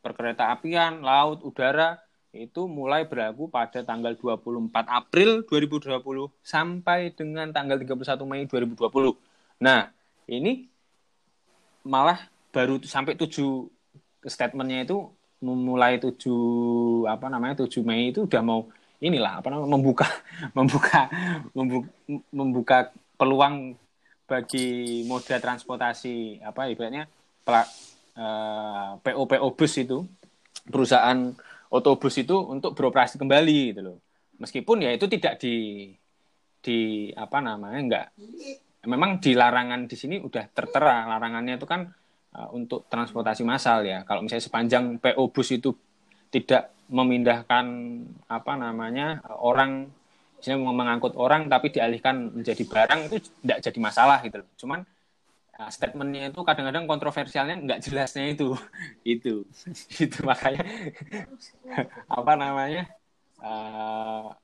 [0.01, 2.01] perkereta apian laut udara
[2.33, 6.01] itu mulai berlaku pada tanggal 24 April 2020
[6.41, 9.13] sampai dengan tanggal 31 Mei 2020.
[9.61, 9.93] Nah,
[10.25, 10.65] ini
[11.85, 13.69] malah baru sampai tujuh
[14.25, 14.97] statementnya itu
[15.45, 18.65] memulai 7 apa namanya 7 Mei itu udah mau
[18.97, 20.07] inilah apa namanya membuka
[20.57, 21.01] membuka
[21.53, 21.89] membuka,
[22.33, 22.77] membuka
[23.19, 23.77] peluang
[24.33, 27.05] bagi moda transportasi apa ibaratnya
[27.45, 27.67] pelak,
[28.17, 29.97] eh, PO PO bus itu
[30.65, 31.33] perusahaan
[31.69, 33.97] otobus itu untuk beroperasi kembali gitu loh.
[34.41, 35.89] Meskipun ya itu tidak di
[36.63, 38.07] di apa namanya enggak
[38.87, 41.87] memang di larangan di sini udah tertera larangannya itu kan
[42.35, 44.03] uh, untuk transportasi massal ya.
[44.03, 45.71] Kalau misalnya sepanjang PO bus itu
[46.33, 47.65] tidak memindahkan
[48.27, 49.87] apa namanya orang
[50.43, 54.49] misalnya mengangkut orang tapi dialihkan menjadi barang itu tidak jadi masalah gitu loh.
[54.59, 54.79] Cuman
[55.55, 58.51] uh, statementnya itu kadang-kadang kontroversialnya nggak jelasnya itu.
[59.15, 59.47] Itu.
[60.03, 60.67] Itu makanya
[62.19, 62.91] apa namanya
[63.39, 64.35] uh,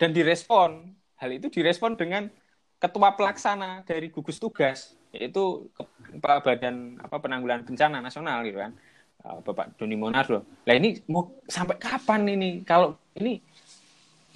[0.00, 0.96] dan direspon.
[1.16, 2.28] Hal itu direspon dengan
[2.76, 5.72] ketua pelaksana dari gugus tugas yaitu
[6.12, 8.72] kepala badan apa penanggulangan bencana nasional gitu kan.
[9.20, 10.44] Uh, Bapak Doni Monardo.
[10.64, 12.60] Lah ini mau sampai kapan ini?
[12.64, 13.40] Kalau ini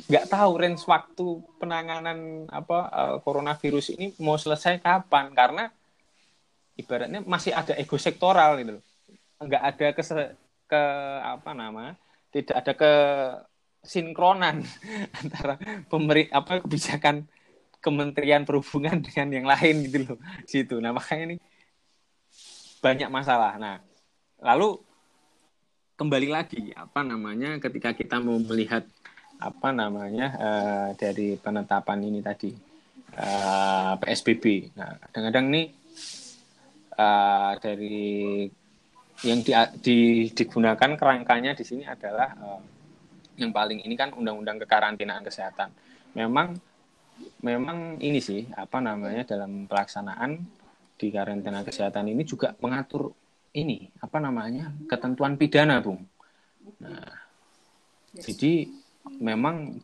[0.06, 1.26] nggak tahu range waktu
[1.58, 5.34] penanganan apa uh, coronavirus ini mau selesai kapan.
[5.34, 5.68] Karena
[6.78, 8.78] ibaratnya masih ada ego sektoral gitu.
[9.40, 10.02] Nggak ada ke
[10.70, 10.82] ke
[11.26, 11.98] apa nama
[12.30, 12.92] tidak ada ke
[13.82, 14.62] sinkronan
[15.20, 15.58] antara
[15.90, 17.26] pemerintah apa kebijakan
[17.80, 20.18] Kementerian Perhubungan dengan yang lain gitu loh.
[20.44, 20.76] Situ.
[20.78, 21.36] Nah makanya ini
[22.80, 23.56] banyak masalah.
[23.56, 23.80] Nah
[24.40, 24.80] lalu
[25.96, 28.88] kembali lagi apa namanya ketika kita mau melihat
[29.40, 32.52] apa namanya uh, dari penetapan ini tadi
[33.16, 35.66] uh, eh, PSBB nah kadang-kadang nih
[37.00, 38.08] uh, dari
[39.20, 39.52] yang di,
[39.84, 39.98] di,
[40.32, 42.60] digunakan kerangkanya di sini adalah uh,
[43.36, 45.72] yang paling ini kan undang-undang kekarantinaan kesehatan.
[46.16, 46.56] Memang
[47.44, 50.40] memang ini sih apa namanya dalam pelaksanaan
[50.96, 53.12] di karantina kesehatan ini juga mengatur
[53.56, 56.00] ini apa namanya ketentuan pidana bung.
[56.80, 57.08] Nah
[58.16, 58.68] jadi
[59.20, 59.80] memang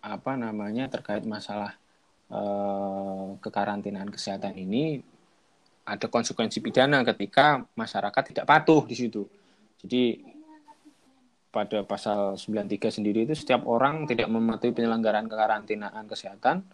[0.00, 1.74] apa namanya terkait masalah
[2.30, 5.02] eh, kekarantinaan kesehatan ini
[5.86, 9.22] ada konsekuensi pidana ketika masyarakat tidak patuh di situ.
[9.78, 10.18] Jadi
[11.54, 16.66] pada pasal 93 sendiri itu setiap orang tidak mematuhi penyelenggaraan kekarantinaan kesehatan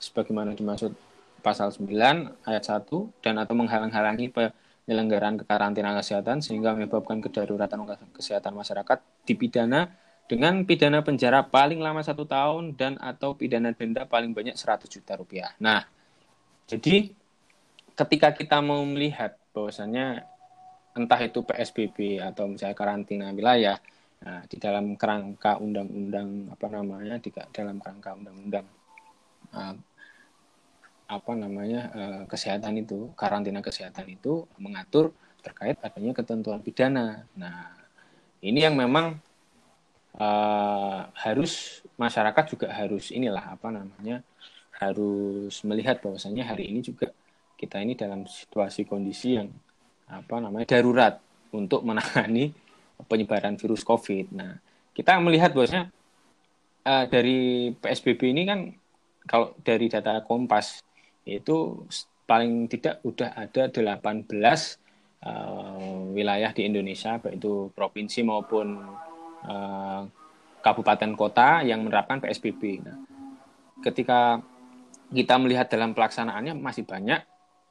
[0.00, 0.90] sebagaimana dimaksud
[1.44, 1.86] pasal 9
[2.42, 2.88] ayat 1
[3.22, 7.84] dan atau menghalang-halangi penyelenggaraan kekarantinaan kesehatan sehingga menyebabkan kedaruratan
[8.16, 9.92] kesehatan masyarakat dipidana
[10.24, 15.20] dengan pidana penjara paling lama satu tahun dan atau pidana denda paling banyak 100 juta
[15.20, 15.52] rupiah.
[15.60, 15.84] Nah,
[16.64, 17.12] jadi
[17.92, 20.24] ketika kita mau melihat bahwasannya
[20.96, 23.76] entah itu PSBB atau misalnya karantina wilayah
[24.24, 28.64] Nah, di dalam kerangka undang-undang apa namanya di dalam kerangka undang-undang
[29.52, 29.76] uh,
[31.04, 35.12] apa namanya uh, kesehatan itu karantina kesehatan itu mengatur
[35.44, 37.28] terkait adanya ketentuan pidana.
[37.36, 37.76] Nah,
[38.40, 39.20] ini yang memang
[40.18, 44.22] uh, harus masyarakat juga harus inilah apa namanya
[44.74, 47.14] harus melihat bahwasanya hari ini juga
[47.54, 49.48] kita ini dalam situasi kondisi yang
[50.10, 51.22] apa namanya darurat
[51.54, 52.50] untuk menangani
[53.10, 54.34] penyebaran virus COVID.
[54.34, 54.58] Nah,
[54.92, 55.90] kita melihat bahwasanya
[56.86, 58.60] uh, dari PSBB ini kan
[59.24, 60.84] kalau dari data Kompas
[61.24, 61.88] itu
[62.28, 64.56] paling tidak udah ada 18 uh,
[65.24, 68.80] eh, wilayah di Indonesia baik itu provinsi maupun
[69.44, 70.02] uh,
[70.64, 72.80] kabupaten kota yang menerapkan PSBB.
[72.80, 72.98] Nah,
[73.84, 74.40] ketika
[75.12, 77.20] kita melihat dalam pelaksanaannya masih banyak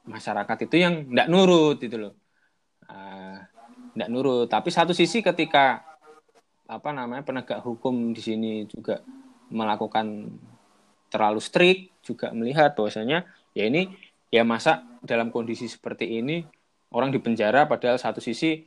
[0.06, 2.14] masyarakat itu yang tidak nurut itu loh.
[2.86, 3.42] Uh,
[3.94, 4.48] tidak nurut.
[4.48, 5.82] Tapi satu sisi ketika
[6.64, 9.04] apa namanya penegak hukum di sini juga
[9.52, 10.32] melakukan
[11.12, 13.94] terlalu strict juga melihat bahwasanya ya ini
[14.34, 16.42] ya masa dalam kondisi seperti ini
[16.90, 18.66] orang dipenjara padahal satu sisi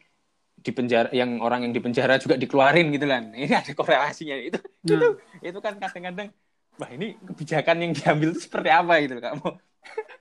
[0.56, 3.32] di penjara yang orang yang di penjara juga dikeluarin gitu kan.
[3.32, 4.36] Ini ada korelasinya.
[4.40, 4.96] Itu nah.
[4.96, 5.08] itu
[5.52, 6.28] itu kan kadang-kadang
[6.76, 9.48] wah ini kebijakan yang diambil itu seperti apa gitu kamu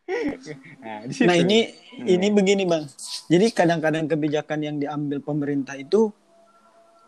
[0.86, 2.06] nah, nah ini hmm.
[2.06, 2.86] ini begini bang.
[3.26, 6.14] Jadi kadang-kadang kebijakan yang diambil pemerintah itu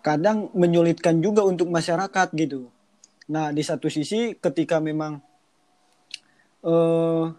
[0.01, 2.73] kadang menyulitkan juga untuk masyarakat gitu.
[3.29, 5.21] Nah di satu sisi ketika memang
[6.65, 7.29] uh,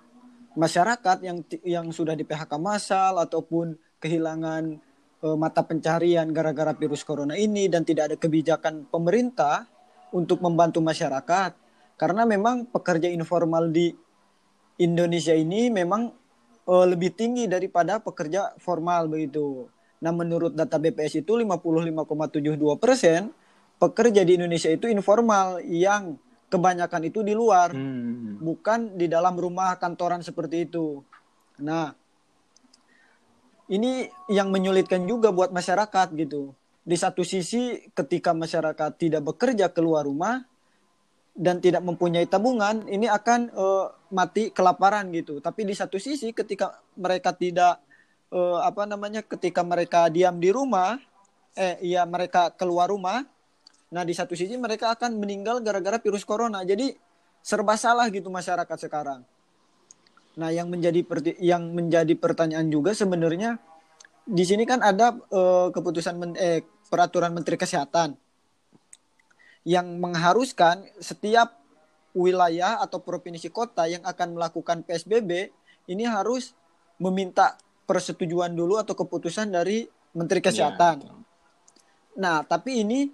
[0.55, 4.79] masyarakat yang yang sudah di PHK massal ataupun kehilangan
[5.25, 9.67] uh, mata pencarian gara-gara virus corona ini dan tidak ada kebijakan pemerintah
[10.15, 11.53] untuk membantu masyarakat
[11.99, 13.91] karena memang pekerja informal di
[14.79, 16.15] Indonesia ini memang
[16.71, 19.67] uh, lebih tinggi daripada pekerja formal begitu.
[19.99, 23.35] Nah menurut data BPS itu 55,72 persen
[23.83, 26.15] pekerja di Indonesia itu informal yang
[26.49, 28.41] kebanyakan itu di luar, hmm.
[28.41, 31.03] bukan di dalam rumah kantoran seperti itu.
[31.61, 31.93] Nah
[33.69, 36.57] ini yang menyulitkan juga buat masyarakat gitu.
[36.89, 40.41] Di satu sisi ketika masyarakat tidak bekerja keluar rumah
[41.37, 45.39] dan tidak mempunyai tabungan, ini akan uh, mati kelaparan gitu.
[45.45, 47.79] Tapi di satu sisi ketika mereka tidak
[48.33, 50.97] uh, apa namanya ketika mereka diam di rumah,
[51.53, 53.21] eh ya mereka keluar rumah,
[53.93, 56.65] nah di satu sisi mereka akan meninggal gara-gara virus corona.
[56.65, 56.97] Jadi
[57.45, 59.23] serba salah gitu masyarakat sekarang.
[60.39, 61.03] Nah, yang menjadi
[61.43, 63.59] yang menjadi pertanyaan juga sebenarnya
[64.23, 68.15] di sini kan ada uh, keputusan men eh, peraturan Menteri Kesehatan
[69.67, 71.59] yang mengharuskan setiap
[72.15, 75.51] wilayah atau provinsi kota yang akan melakukan PSBB
[75.91, 76.55] ini harus
[77.03, 80.97] meminta persetujuan dulu atau keputusan dari Menteri iya, Kesehatan.
[81.03, 81.13] Ya,
[82.15, 83.11] nah, tapi ini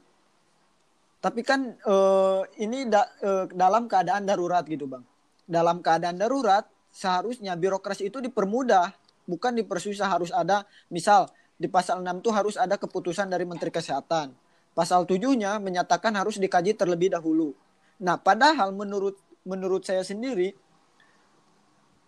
[1.25, 5.09] tapi kan uh, ini da, uh, dalam keadaan darurat gitu, Bang.
[5.49, 8.94] Dalam keadaan darurat seharusnya birokrasi itu dipermudah,
[9.26, 11.26] bukan dipersusah harus ada misal
[11.59, 14.30] di pasal 6 itu harus ada keputusan dari Menteri Kesehatan.
[14.74, 17.54] Pasal 7-nya menyatakan harus dikaji terlebih dahulu.
[17.98, 20.54] Nah, padahal menurut menurut saya sendiri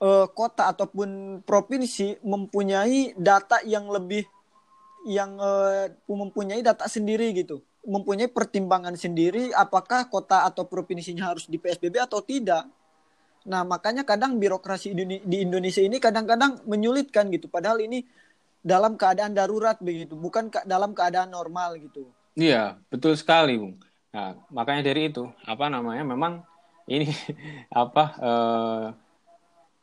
[0.03, 4.27] eh, kota ataupun provinsi mempunyai data yang lebih
[5.07, 7.62] yang eh, mempunyai data sendiri gitu.
[7.87, 12.66] Mempunyai pertimbangan sendiri apakah kota atau provinsinya harus di PSBB atau tidak
[13.47, 14.91] Nah, makanya kadang birokrasi
[15.23, 17.47] di Indonesia ini kadang-kadang menyulitkan gitu.
[17.47, 18.03] Padahal ini
[18.59, 22.11] dalam keadaan darurat begitu, bukan dalam keadaan normal gitu.
[22.35, 23.79] Iya, betul sekali, Bung.
[24.11, 26.03] Nah, makanya dari itu, apa namanya?
[26.03, 26.43] Memang
[26.91, 27.07] ini
[27.71, 28.87] apa eh,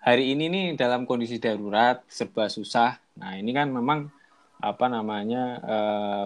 [0.03, 2.99] hari ini nih dalam kondisi darurat serba susah.
[3.15, 4.11] Nah, ini kan memang
[4.59, 6.23] apa namanya eh,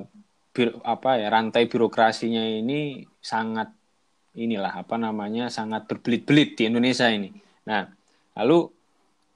[0.57, 3.76] bir, apa ya rantai birokrasinya ini sangat
[4.37, 7.33] inilah apa namanya sangat berbelit-belit di Indonesia ini.
[7.65, 7.89] Nah,
[8.37, 8.69] lalu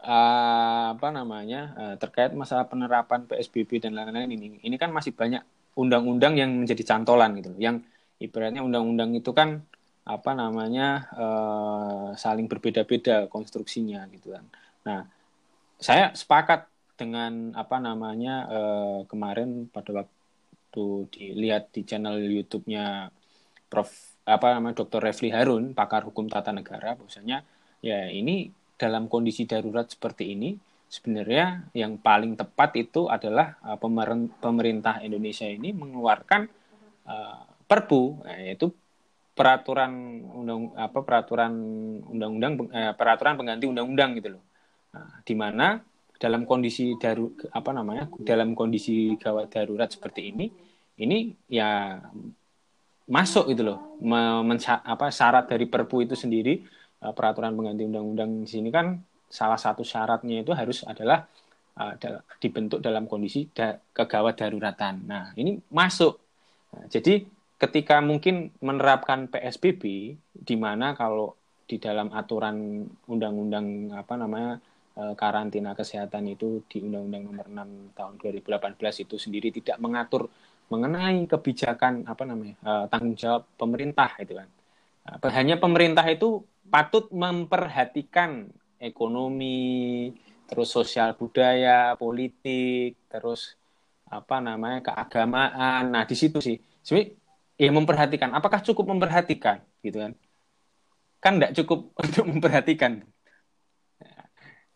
[0.06, 5.42] uh, apa namanya uh, terkait masalah penerapan PSBB dan lain-lain ini, ini kan masih banyak
[5.74, 7.82] undang-undang yang menjadi cantolan gitu, yang
[8.22, 9.66] ibaratnya undang-undang itu kan
[10.06, 14.46] apa namanya uh, saling berbeda-beda konstruksinya gitu kan.
[14.86, 15.02] Nah,
[15.82, 23.10] saya sepakat dengan apa namanya uh, kemarin pada waktu dilihat di channel YouTube-nya
[23.66, 23.90] Prof
[24.26, 25.02] apa namanya Dr.
[25.02, 27.42] Refli Harun, pakar hukum tata negara, bahwasanya
[27.82, 30.58] ya ini dalam kondisi darurat seperti ini
[30.92, 33.80] sebenarnya yang paling tepat itu adalah uh,
[34.42, 36.42] pemerintah Indonesia ini mengeluarkan
[37.08, 38.68] uh, Perpu, yaitu
[39.32, 41.56] peraturan undang apa peraturan
[42.04, 44.44] undang-undang eh, peraturan pengganti undang-undang gitu loh.
[44.92, 45.80] Nah, di mana
[46.20, 50.52] dalam kondisi daru apa namanya dalam kondisi gawat darurat seperti ini
[51.00, 51.96] ini ya
[53.12, 54.00] masuk gitu loh
[54.64, 56.64] apa syarat dari Perpu itu sendiri
[57.04, 58.96] uh, peraturan pengganti undang-undang di sini kan
[59.28, 61.28] salah satu syaratnya itu harus adalah
[61.76, 61.94] uh,
[62.40, 65.08] dibentuk dalam kondisi da kegawat daruratan.
[65.08, 66.20] Nah, ini masuk.
[66.76, 67.24] Nah, jadi
[67.60, 69.84] ketika mungkin menerapkan PSBB
[70.32, 74.60] di mana kalau di dalam aturan undang-undang apa namanya
[75.16, 80.28] karantina kesehatan itu di Undang-Undang Nomor 6 tahun 2018 itu sendiri tidak mengatur
[80.72, 84.48] mengenai kebijakan apa namanya uh, tanggung jawab pemerintah itu kan.
[85.04, 88.48] Uh, hanya pemerintah itu patut memperhatikan
[88.80, 90.16] ekonomi
[90.48, 93.60] terus sosial budaya politik terus
[94.08, 95.92] apa namanya keagamaan.
[95.92, 97.20] Nah di situ sih sebenarnya
[97.60, 98.30] ya memperhatikan.
[98.32, 100.12] Apakah cukup memperhatikan gitu kan?
[101.20, 103.04] Kan tidak cukup untuk memperhatikan.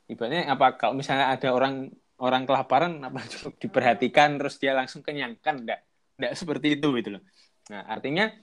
[0.05, 1.89] Ibaratnya apa kalau misalnya ada orang
[2.25, 5.85] orang kelaparan apa cukup diperhatikan terus dia langsung kenyang kan enggak
[6.17, 7.23] enggak seperti itu gitu loh.
[7.69, 8.33] Nah artinya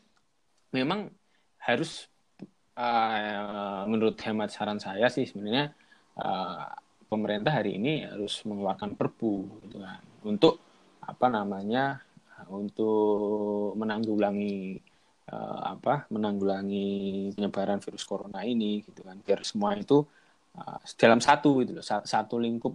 [0.70, 1.10] memang
[1.62, 2.06] harus
[2.78, 5.74] uh, menurut hemat saran saya sih sebenarnya
[6.18, 6.66] uh,
[7.06, 10.00] pemerintah hari ini harus mengeluarkan perpu gitu kan.
[10.24, 10.62] Untuk
[11.02, 11.98] apa namanya
[12.50, 14.78] untuk menanggulangi
[15.30, 19.20] uh, apa menanggulangi penyebaran virus corona ini gitu kan.
[19.20, 20.02] Biar semua itu
[20.56, 22.74] uh, dalam satu gitu loh satu lingkup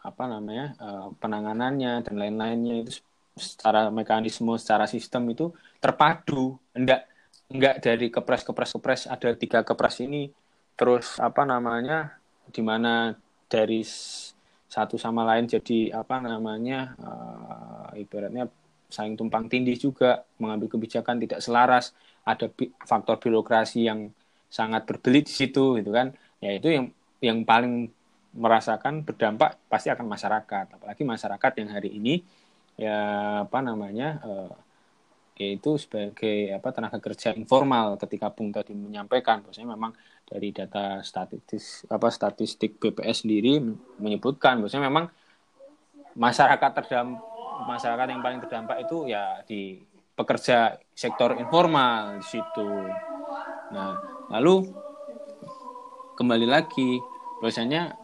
[0.00, 3.04] apa namanya uh, penanganannya dan lain-lainnya itu
[3.36, 6.56] secara mekanisme secara sistem itu terpadu.
[6.72, 7.08] Enggak
[7.50, 10.32] enggak dari kepres kepres kepres ada tiga kepres ini.
[10.76, 12.16] Terus apa namanya
[12.48, 13.12] di mana
[13.50, 13.84] dari
[14.70, 18.46] satu sama lain jadi apa namanya uh, ibaratnya
[18.90, 21.92] saling tumpang tindih juga mengambil kebijakan tidak selaras.
[22.24, 24.12] Ada bi faktor birokrasi yang
[24.50, 26.16] sangat berbelit di situ gitu kan.
[26.40, 26.86] Ya itu yang
[27.20, 27.92] yang paling
[28.34, 32.14] merasakan berdampak pasti akan masyarakat apalagi masyarakat yang hari ini
[32.78, 32.98] ya
[33.44, 34.54] apa namanya uh,
[35.40, 39.92] yaitu sebagai apa tenaga kerja informal ketika Bung tadi menyampaikan bahwasanya memang
[40.28, 43.58] dari data statistik apa statistik BPS sendiri
[43.98, 45.08] menyebutkan bahwasanya memang
[46.14, 47.30] masyarakat terdampak
[47.66, 49.80] masyarakat yang paling terdampak itu ya di
[50.16, 52.70] pekerja sektor informal di situ.
[53.72, 53.96] Nah,
[54.32, 54.68] lalu
[56.16, 57.00] kembali lagi
[57.40, 57.96] bahwasanya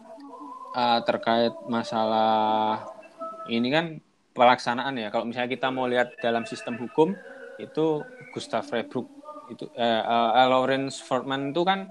[0.77, 2.85] uh, terkait masalah
[3.49, 3.85] ini kan
[4.37, 5.09] pelaksanaan ya.
[5.09, 7.17] Kalau misalnya kita mau lihat dalam sistem hukum
[7.57, 9.09] itu Gustav Freiburg
[9.49, 11.89] itu eh, uh, Lawrence Fortman itu kan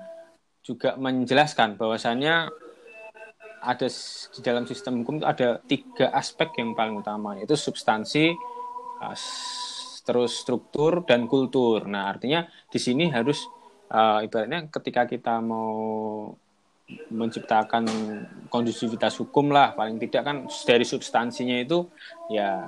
[0.63, 2.53] juga menjelaskan bahwasannya
[3.67, 3.89] ada
[4.31, 8.31] di dalam sistem hukum itu ada tiga aspek yang paling utama yaitu substansi
[9.03, 9.17] uh,
[10.07, 11.83] terus struktur dan kultur.
[11.91, 13.43] Nah artinya di sini harus
[13.91, 16.31] uh, ibaratnya ketika kita mau
[17.11, 17.85] menciptakan
[18.47, 19.75] kondusivitas hukum lah.
[19.75, 21.91] Paling tidak kan dari substansinya itu
[22.31, 22.67] ya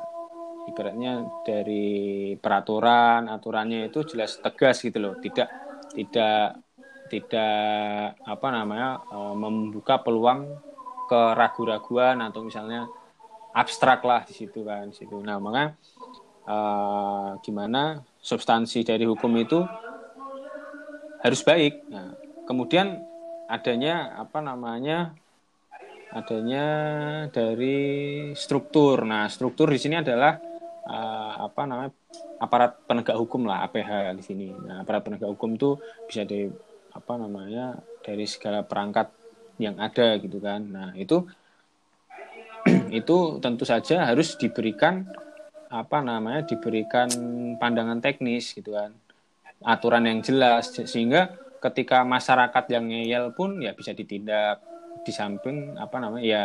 [0.69, 5.15] ibaratnya dari peraturan aturannya itu jelas tegas gitu loh.
[5.19, 5.49] Tidak
[5.95, 6.61] tidak
[7.09, 10.61] tidak apa namanya uh, membuka peluang
[11.09, 12.85] keraguan-raguan atau misalnya
[13.57, 15.17] abstrak lah di situ kan di situ.
[15.25, 15.73] Nah maka
[16.45, 19.65] uh, gimana substansi dari hukum itu
[21.25, 21.89] harus baik.
[21.89, 22.13] Nah
[22.45, 23.01] kemudian
[23.49, 25.17] adanya apa namanya
[26.13, 26.67] adanya
[27.33, 27.79] dari
[28.37, 29.05] struktur.
[29.05, 30.37] Nah, struktur di sini adalah
[30.89, 31.93] uh, apa namanya
[32.41, 34.49] aparat penegak hukum lah APH di sini.
[34.53, 35.77] Nah, aparat penegak hukum itu
[36.09, 36.49] bisa dari
[36.93, 39.13] apa namanya dari segala perangkat
[39.61, 40.61] yang ada gitu kan.
[40.65, 41.25] Nah, itu
[43.01, 45.05] itu tentu saja harus diberikan
[45.69, 47.09] apa namanya diberikan
[47.61, 48.97] pandangan teknis gitu kan.
[49.61, 54.63] Aturan yang jelas sehingga ketika masyarakat yang ngeyel pun ya bisa ditindak
[55.03, 56.45] di samping apa namanya ya,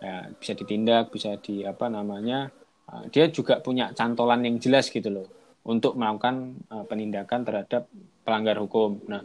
[0.00, 2.48] ya bisa ditindak bisa di apa namanya
[2.92, 5.26] uh, dia juga punya cantolan yang jelas gitu loh
[5.64, 7.88] untuk melakukan uh, penindakan terhadap
[8.20, 9.00] pelanggar hukum.
[9.08, 9.24] Nah,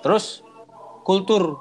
[0.00, 0.40] terus
[1.04, 1.60] kultur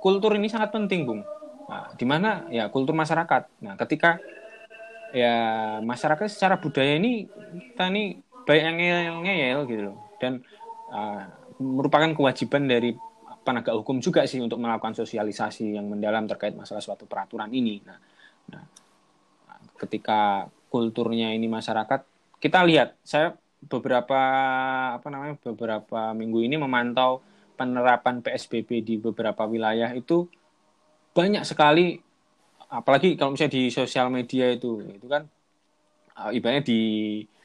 [0.00, 1.20] kultur ini sangat penting, Bung.
[1.68, 3.60] Nah, di mana ya kultur masyarakat.
[3.60, 4.16] Nah, ketika
[5.12, 5.34] ya
[5.80, 7.28] masyarakat secara budaya ini
[7.72, 10.40] kita ini baik yang ngeyel-ngeyel gitu loh dan
[10.92, 11.24] uh,
[11.58, 12.94] merupakan kewajiban dari
[13.42, 17.80] penegak hukum juga sih untuk melakukan sosialisasi yang mendalam terkait masalah suatu peraturan ini.
[17.86, 17.98] Nah,
[18.52, 18.64] nah
[19.78, 22.00] ketika kulturnya ini masyarakat,
[22.38, 24.20] kita lihat saya beberapa
[24.94, 27.24] apa namanya beberapa minggu ini memantau
[27.58, 30.30] penerapan PSBB di beberapa wilayah itu
[31.10, 31.98] banyak sekali
[32.70, 35.26] apalagi kalau misalnya di sosial media itu itu kan
[36.30, 36.80] ibaratnya di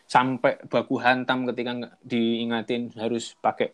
[0.05, 3.73] sampai baku hantam ketika diingatin harus pakai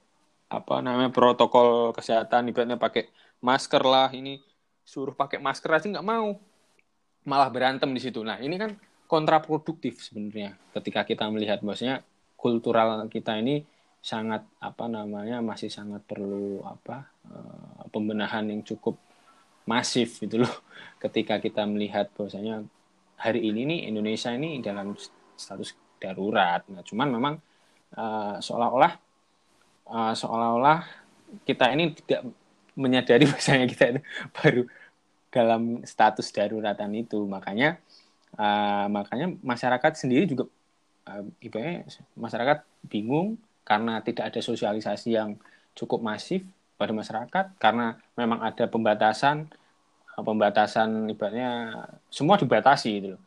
[0.49, 3.05] apa namanya protokol kesehatan ibaratnya pakai
[3.45, 4.41] masker lah ini
[4.81, 6.41] suruh pakai masker aja nggak mau.
[7.29, 8.25] Malah berantem di situ.
[8.25, 8.73] Nah ini kan
[9.05, 11.61] kontraproduktif sebenarnya ketika kita melihat.
[11.61, 12.01] Bahwasanya
[12.33, 13.61] kultural kita ini
[14.01, 18.97] sangat apa namanya masih sangat perlu apa uh, pembenahan yang cukup
[19.69, 20.53] masif gitu loh.
[21.03, 22.65] Ketika kita melihat bahwasanya
[23.21, 24.97] hari ini nih Indonesia ini dalam
[25.37, 26.65] status darurat.
[26.73, 27.35] Nah cuman memang
[27.93, 29.08] uh, seolah-olah
[29.89, 30.85] uh, seolah-olah
[31.45, 32.29] kita ini tidak
[32.77, 34.63] menyadari bahwasanya kita itu baru
[35.29, 37.77] dalam status daruratan itu makanya
[38.37, 40.49] uh, makanya masyarakat sendiri juga
[41.05, 41.85] uh, ibaratnya
[42.17, 45.37] masyarakat bingung karena tidak ada sosialisasi yang
[45.77, 46.41] cukup masif
[46.79, 49.45] pada masyarakat karena memang ada pembatasan
[50.19, 53.21] pembatasan ibaratnya semua dibatasi loh.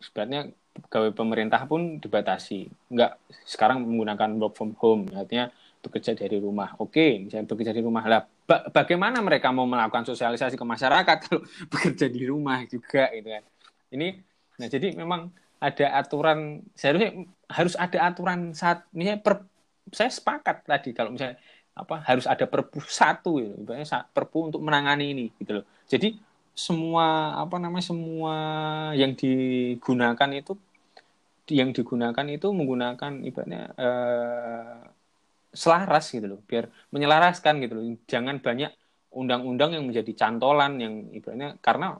[0.00, 2.68] Sebenarnya pegawai pemerintah pun dibatasi.
[2.92, 6.76] Enggak sekarang menggunakan work from home artinya bekerja dari rumah.
[6.78, 8.22] Oke, misalnya bekerja di rumah lah.
[8.44, 13.44] Ba bagaimana mereka mau melakukan sosialisasi ke masyarakat kalau bekerja di rumah juga gitu kan.
[13.90, 14.08] Ini
[14.60, 19.44] nah jadi memang ada aturan seharusnya harus ada aturan saat misalnya per,
[19.92, 21.40] saya sepakat tadi kalau misalnya
[21.72, 23.64] apa harus ada perpu satu gitu,
[24.12, 25.64] perpu untuk menangani ini gitu loh.
[25.88, 26.20] Jadi
[26.52, 28.36] semua apa namanya semua
[28.92, 30.52] yang digunakan itu
[31.50, 34.78] yang digunakan itu menggunakan ibaratnya uh,
[35.50, 37.84] selaras gitu loh biar menyelaraskan gitu loh.
[38.06, 38.70] Jangan banyak
[39.10, 41.98] undang-undang yang menjadi cantolan yang ibaratnya karena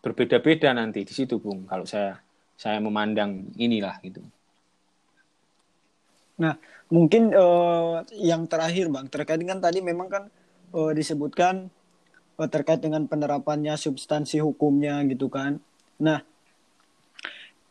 [0.00, 2.16] berbeda-beda nanti di situ bung kalau saya
[2.56, 4.24] saya memandang inilah gitu.
[6.40, 6.56] Nah
[6.88, 10.24] mungkin uh, yang terakhir bang terkait dengan tadi memang kan
[10.72, 11.68] uh, disebutkan
[12.40, 15.60] uh, terkait dengan penerapannya substansi hukumnya gitu kan.
[16.00, 16.24] Nah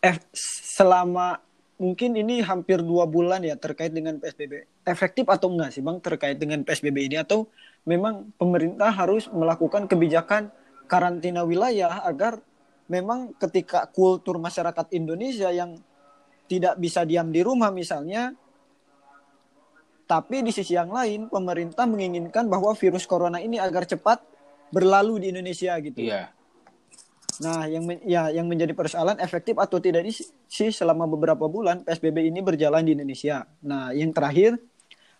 [0.05, 1.41] eh, selama
[1.75, 6.39] mungkin ini hampir dua bulan ya terkait dengan PSBB efektif atau enggak sih bang terkait
[6.39, 7.51] dengan PSBB ini atau
[7.83, 10.55] memang pemerintah harus melakukan kebijakan
[10.87, 12.39] karantina wilayah agar
[12.87, 15.75] memang ketika kultur masyarakat Indonesia yang
[16.45, 18.31] tidak bisa diam di rumah misalnya
[20.05, 24.21] tapi di sisi yang lain pemerintah menginginkan bahwa virus corona ini agar cepat
[24.69, 26.05] berlalu di Indonesia gitu.
[26.05, 26.34] Iya.
[27.41, 30.07] Nah, yang ya yang menjadi persoalan efektif atau tidak
[30.47, 33.43] sih selama beberapa bulan PSBB ini berjalan di Indonesia.
[33.65, 34.55] Nah, yang terakhir,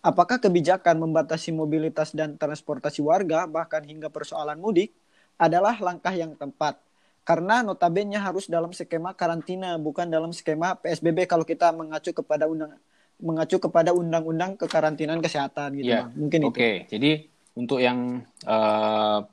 [0.00, 4.94] apakah kebijakan membatasi mobilitas dan transportasi warga bahkan hingga persoalan mudik
[5.36, 6.80] adalah langkah yang tepat?
[7.26, 12.78] Karena notabene harus dalam skema karantina bukan dalam skema PSBB kalau kita mengacu kepada undang
[13.16, 16.04] mengacu kepada undang-undang kekarantinaan kesehatan gitu, ya.
[16.12, 16.52] Mungkin Oke, itu.
[16.52, 17.10] Oke, jadi
[17.56, 19.24] untuk yang uh,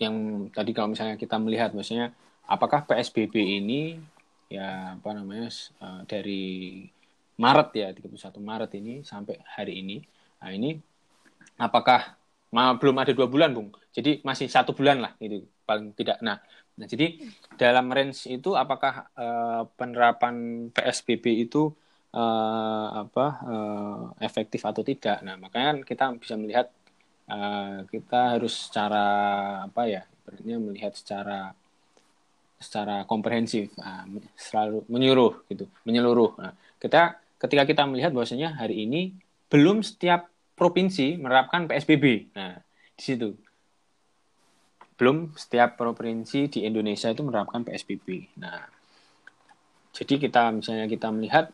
[0.00, 2.16] yang tadi kalau misalnya kita melihat maksudnya
[2.48, 4.00] apakah PSBB ini
[4.50, 5.52] ya apa namanya
[5.84, 6.82] uh, dari
[7.36, 10.00] Maret ya 31 Maret ini sampai hari ini
[10.40, 10.80] nah ini
[11.60, 12.16] apakah
[12.50, 13.70] belum ada dua bulan bung.
[13.94, 16.18] Jadi masih satu bulan lah itu paling tidak.
[16.22, 16.42] Nah
[16.74, 17.20] nah jadi
[17.60, 21.70] dalam range itu apakah uh, penerapan PSBB itu
[22.16, 25.22] uh, apa uh, efektif atau tidak?
[25.22, 26.66] Nah makanya kan kita bisa melihat
[27.30, 29.06] uh, kita harus secara
[29.64, 31.54] apa ya berarti melihat secara
[32.60, 34.04] secara komprehensif uh,
[34.34, 36.36] selalu menyuruh gitu menyeluruh.
[36.36, 36.52] Nah,
[36.82, 39.14] kita ketika kita melihat bahwasanya hari ini
[39.48, 40.28] belum setiap
[40.58, 42.58] provinsi menerapkan PSBB nah
[42.98, 43.30] di situ.
[45.00, 48.68] Belum setiap provinsi di Indonesia itu menerapkan PSBB nah
[49.90, 51.50] jadi kita misalnya kita melihat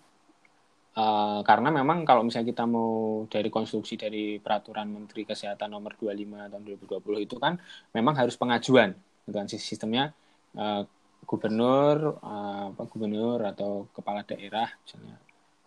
[0.97, 6.09] Uh, karena memang kalau misalnya kita mau dari konstruksi dari peraturan Menteri Kesehatan nomor 25
[6.49, 7.61] tahun 2020 itu kan
[7.93, 8.97] memang harus pengajuan
[9.29, 10.17] dengan sistemnya
[10.57, 10.89] uh,
[11.29, 15.21] gubernur uh, apa gubernur atau kepala daerah misalnya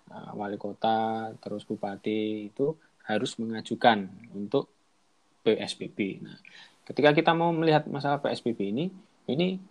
[0.10, 2.74] uh, wali kota terus bupati itu
[3.06, 4.66] harus mengajukan untuk
[5.46, 6.26] PSBB.
[6.26, 6.42] Nah,
[6.90, 8.90] ketika kita mau melihat masalah PSBB ini
[9.30, 9.62] ini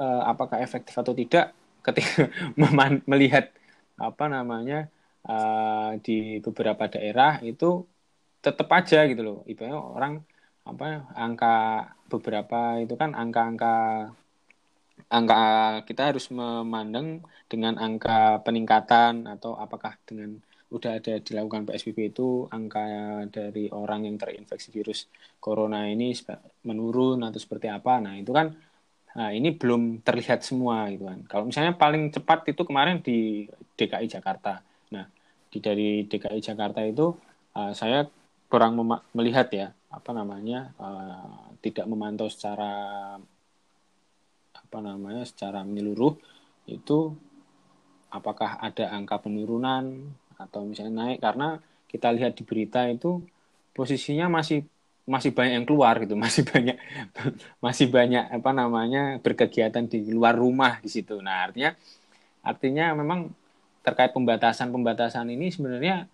[0.00, 1.52] uh, apakah efektif atau tidak
[1.84, 2.32] ketika
[3.12, 3.52] melihat
[4.00, 4.88] apa namanya
[5.28, 7.86] uh, di beberapa daerah itu
[8.42, 9.38] tetap aja gitu loh.
[9.46, 10.14] Ibaratnya orang
[10.62, 11.54] apa angka
[12.06, 13.74] beberapa itu kan angka-angka
[15.10, 15.38] angka
[15.88, 20.38] kita harus memandang dengan angka peningkatan atau apakah dengan
[20.72, 22.80] udah ada dilakukan PSBB itu angka
[23.28, 25.04] dari orang yang terinfeksi virus
[25.36, 26.16] corona ini
[26.64, 28.00] menurun atau seperti apa.
[28.00, 28.54] Nah itu kan
[29.12, 31.20] nah ini belum terlihat semua gitu kan.
[31.28, 33.44] Kalau misalnya paling cepat itu kemarin di
[33.76, 35.06] DKI Jakarta Nah,
[35.48, 37.12] di dari DKI Jakarta itu
[37.56, 38.04] uh, saya
[38.52, 38.76] kurang
[39.16, 43.16] melihat ya apa namanya uh, tidak memantau secara
[44.52, 46.16] apa namanya secara menyeluruh
[46.68, 47.12] itu
[48.12, 53.20] apakah ada angka penurunan atau misalnya naik karena kita lihat di berita itu
[53.76, 54.64] posisinya masih
[55.04, 56.76] masih banyak yang keluar gitu masih banyak
[57.60, 61.20] masih banyak apa namanya berkegiatan di luar rumah di situ.
[61.20, 61.76] Nah artinya
[62.42, 63.32] artinya memang
[63.82, 66.06] terkait pembatasan-pembatasan ini sebenarnya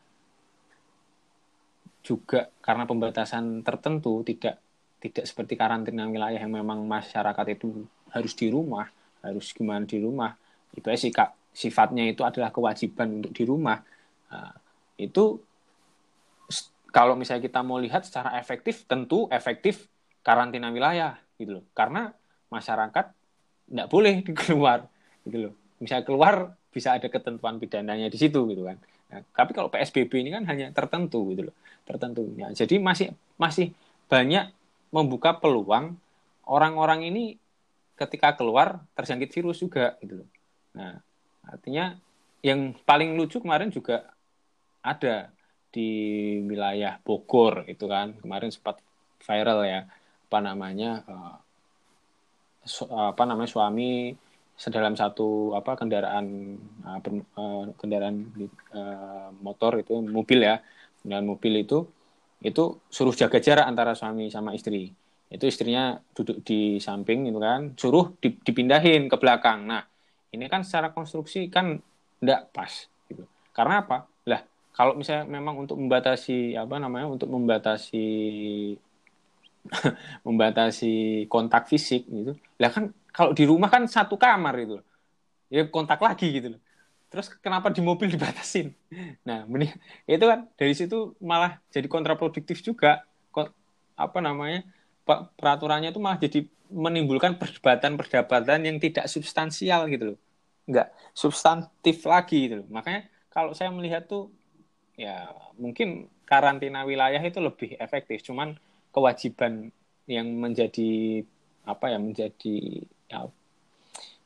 [2.01, 4.57] juga karena pembatasan tertentu tidak
[4.99, 8.89] tidak seperti karantina wilayah yang memang masyarakat itu harus di rumah,
[9.23, 10.35] harus gimana di rumah.
[10.75, 13.79] Itu sikap sifatnya itu adalah kewajiban untuk di rumah.
[14.33, 14.53] Nah,
[14.99, 15.39] itu
[16.91, 19.87] kalau misalnya kita mau lihat secara efektif, tentu efektif
[20.27, 21.65] karantina wilayah gitu loh.
[21.77, 22.11] Karena
[22.51, 23.07] masyarakat
[23.71, 24.91] tidak boleh keluar
[25.23, 25.55] gitu loh.
[25.79, 28.79] Misalnya keluar bisa ada ketentuan pidananya di situ gitu kan.
[29.11, 32.23] Nah, tapi kalau PSBB ini kan hanya tertentu gitu loh, tertentu.
[32.39, 33.75] Ya, jadi masih masih
[34.07, 34.55] banyak
[34.95, 35.99] membuka peluang
[36.47, 37.25] orang-orang ini
[37.99, 40.29] ketika keluar terjangkit virus juga gitu loh.
[40.79, 41.03] Nah,
[41.43, 41.99] artinya
[42.47, 44.15] yang paling lucu kemarin juga
[44.79, 45.35] ada
[45.69, 45.91] di
[46.47, 48.81] wilayah Bogor itu kan kemarin sempat
[49.21, 49.85] viral ya
[50.29, 51.37] apa namanya uh,
[53.13, 54.13] apa namanya suami
[54.59, 56.59] sedalam satu apa kendaraan
[56.99, 58.27] pen, uh, kendaraan
[58.75, 60.59] uh, motor itu mobil ya
[61.01, 61.87] kendaraan mobil itu
[62.43, 64.91] itu suruh jaga jarak antara suami sama istri.
[65.31, 69.67] Itu istrinya duduk di samping gitu kan suruh dipindahin ke belakang.
[69.71, 69.87] Nah
[70.35, 71.79] ini kan secara konstruksi kan
[72.19, 73.23] tidak pas gitu.
[73.55, 74.11] Karena apa?
[74.27, 74.43] Lah
[74.75, 78.07] kalau misalnya memang untuk membatasi apa namanya untuk membatasi
[80.27, 82.33] membatasi kontak fisik gitu
[82.63, 84.77] lah kan kalau di rumah kan satu kamar itu
[85.49, 86.61] ya kontak lagi gitu loh
[87.09, 88.73] terus kenapa di mobil dibatasin
[89.25, 89.45] nah
[90.09, 93.05] itu kan dari situ malah jadi kontraproduktif juga
[93.99, 94.63] apa namanya
[95.35, 100.19] peraturannya itu malah jadi menimbulkan perdebatan-perdebatan yang tidak substansial gitu loh.
[100.69, 102.69] Enggak substantif lagi gitu loh.
[102.69, 104.29] Makanya kalau saya melihat tuh
[104.95, 108.21] ya mungkin karantina wilayah itu lebih efektif.
[108.21, 108.61] Cuman
[108.93, 109.73] kewajiban
[110.05, 111.25] yang menjadi
[111.65, 112.85] apa ya menjadi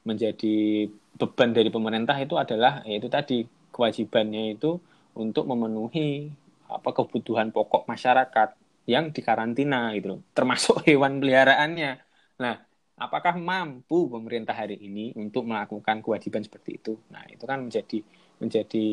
[0.03, 4.79] menjadi beban dari pemerintah itu adalah yaitu tadi kewajibannya itu
[5.15, 6.33] untuk memenuhi
[6.67, 8.49] apa kebutuhan pokok masyarakat
[8.89, 12.03] yang dikarantina gitu loh, termasuk hewan peliharaannya.
[12.43, 12.55] Nah,
[12.99, 16.93] apakah mampu pemerintah hari ini untuk melakukan kewajiban seperti itu?
[17.15, 18.03] Nah, itu kan menjadi
[18.43, 18.87] menjadi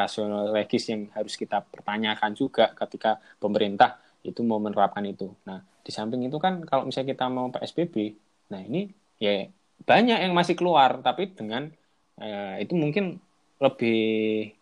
[0.00, 5.28] rasional logis yang harus kita pertanyakan juga ketika pemerintah itu mau menerapkan itu.
[5.44, 8.16] Nah, di samping itu kan kalau misalnya kita mau PSBB,
[8.48, 8.88] nah ini
[9.18, 9.50] ya
[9.82, 11.70] banyak yang masih keluar tapi dengan
[12.18, 13.18] eh, itu mungkin
[13.58, 14.54] lebih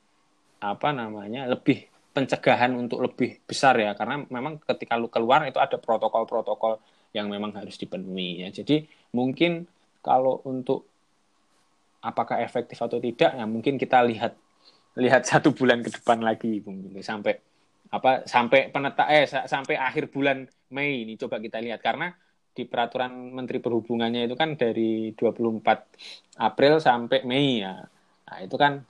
[0.60, 1.84] apa namanya lebih
[2.16, 3.92] pencegahan untuk lebih besar ya.
[3.92, 6.80] Karena memang ketika lu keluar itu ada protokol-protokol
[7.12, 8.48] yang memang harus dipenuhi ya.
[8.48, 9.68] Jadi mungkin
[10.00, 10.88] kalau untuk
[12.00, 14.32] apakah efektif atau tidak ya mungkin kita lihat
[14.96, 17.36] lihat satu bulan ke depan lagi mungkin sampai
[17.92, 21.84] apa sampai peneta eh sampai akhir bulan Mei ini coba kita lihat.
[21.84, 22.08] Karena
[22.56, 27.84] di peraturan Menteri Perhubungannya itu kan dari 24 April sampai Mei ya
[28.26, 28.80] nah itu kan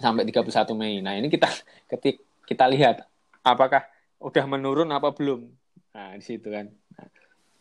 [0.00, 1.52] sampai 31 Mei nah ini kita
[1.92, 3.04] ketik kita lihat
[3.44, 3.84] apakah
[4.24, 5.44] udah menurun apa belum.
[5.92, 6.66] Nah, di situ kan.
[6.72, 7.06] Nah,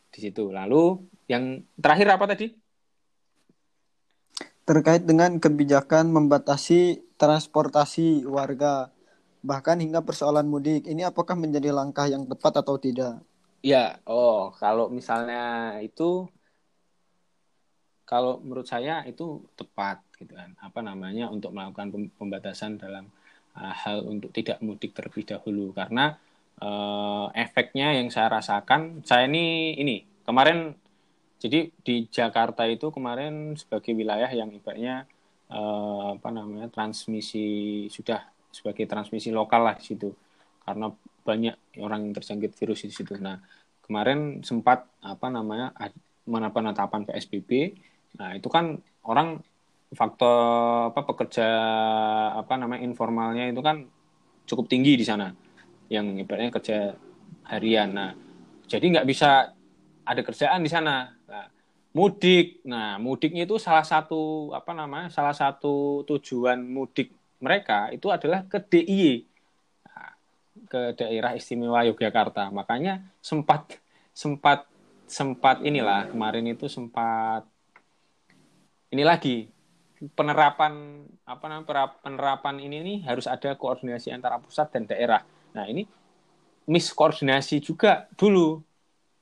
[0.10, 0.48] di situ.
[0.48, 2.48] Lalu yang terakhir apa tadi?
[4.64, 8.88] Terkait dengan kebijakan membatasi transportasi warga
[9.44, 10.88] bahkan hingga persoalan mudik.
[10.88, 13.20] Ini apakah menjadi langkah yang tepat atau tidak?
[13.64, 15.39] Ya, oh, kalau misalnya
[15.88, 16.03] itu
[18.03, 19.24] kalau menurut saya itu
[19.57, 20.51] tepat gitu kan.
[20.59, 21.88] Apa namanya untuk melakukan
[22.20, 23.05] pembatasan dalam
[23.57, 26.18] uh, hal untuk tidak mudik terlebih dahulu karena
[26.61, 29.95] uh, efeknya yang saya rasakan saya ini ini
[30.28, 30.74] kemarin
[31.41, 35.05] jadi di Jakarta itu kemarin sebagai wilayah yang ibaratnya
[35.51, 38.22] uh, apa namanya transmisi sudah
[38.53, 40.14] sebagai transmisi lokal lah situ
[40.64, 40.93] karena
[41.24, 43.15] banyak orang yang terjangkit virus di situ.
[43.17, 43.39] Nah
[43.84, 45.71] kemarin sempat apa namanya
[46.28, 47.74] penetapan PSBB.
[48.19, 49.39] Nah itu kan orang
[49.93, 51.47] faktor apa pekerja
[52.38, 53.88] apa namanya informalnya itu kan
[54.45, 55.32] cukup tinggi di sana.
[55.88, 56.78] Yang ibaratnya kerja
[57.49, 57.89] harian.
[57.95, 58.11] Nah
[58.67, 59.51] jadi nggak bisa
[60.03, 61.11] ada kerjaan di sana.
[61.28, 61.47] Nah,
[61.95, 62.63] mudik.
[62.67, 67.11] Nah mudiknya itu salah satu apa namanya salah satu tujuan mudik
[67.43, 69.33] mereka itu adalah ke DIY
[70.70, 72.49] ke daerah istimewa Yogyakarta.
[72.54, 73.78] Makanya sempat
[74.14, 74.70] sempat
[75.10, 77.45] sempat inilah kemarin itu sempat
[78.93, 79.49] ini lagi.
[80.04, 85.24] Penerapan apa namanya penerapan ini nih harus ada koordinasi antara pusat dan daerah.
[85.56, 85.88] Nah ini
[86.68, 88.60] miskoordinasi juga dulu.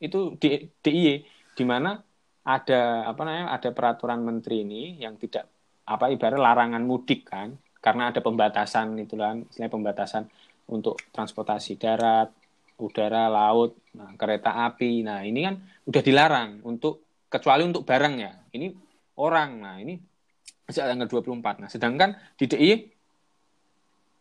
[0.01, 1.21] Itu di DIY
[1.53, 2.01] di mana
[2.41, 5.45] ada apa namanya ada peraturan menteri ini yang tidak
[5.85, 10.29] apa ibarat larangan mudik kan karena ada pembatasan itu kan pembatasan
[10.69, 12.29] untuk transportasi darat,
[12.77, 15.01] udara, laut, nah, kereta api.
[15.01, 15.55] Nah ini kan
[15.89, 18.31] udah dilarang untuk kecuali untuk barang ya.
[18.53, 18.67] Ini
[19.17, 19.49] orang.
[19.61, 19.97] Nah ini
[20.69, 21.61] sejak tanggal 24.
[21.61, 22.09] Nah, sedangkan
[22.39, 22.71] di DI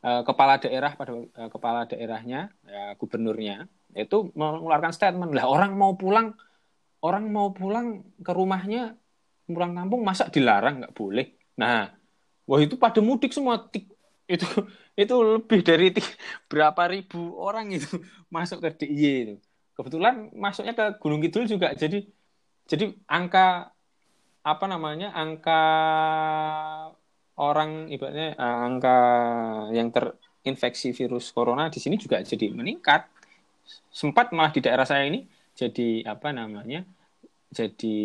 [0.05, 5.99] eh, kepala daerah pada eh, kepala daerahnya ya, gubernurnya itu mengeluarkan statement lah orang mau
[5.99, 6.31] pulang
[7.03, 8.95] orang mau pulang ke rumahnya
[9.51, 11.27] pulang kampung masa dilarang nggak boleh
[11.59, 11.91] nah
[12.47, 13.59] wah itu pada mudik semua
[14.35, 14.47] itu
[14.95, 15.87] itu lebih dari
[16.51, 17.99] berapa ribu orang itu
[18.35, 19.35] masuk ke DIY itu.
[19.77, 21.73] Kebetulan masuknya ke Gunung Kidul juga.
[21.75, 22.05] Jadi
[22.71, 23.73] jadi angka
[24.41, 25.61] apa namanya angka
[27.41, 28.97] orang ibaratnya eh, angka
[29.77, 33.09] yang terinfeksi virus corona di sini juga jadi meningkat.
[33.91, 36.87] Sempat malah di daerah saya ini jadi apa namanya
[37.51, 37.97] jadi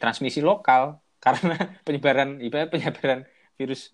[0.00, 3.20] transmisi lokal karena penyebaran ibarat penyebaran
[3.58, 3.92] virus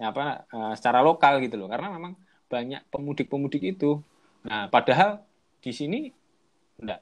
[0.00, 1.68] apa eh, secara lokal gitu loh.
[1.72, 2.12] Karena memang
[2.50, 4.00] banyak pemudik-pemudik itu.
[4.46, 5.22] Nah padahal
[5.60, 5.98] di sini
[6.80, 7.00] enggak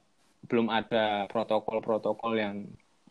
[0.49, 2.55] belum ada protokol-protokol yang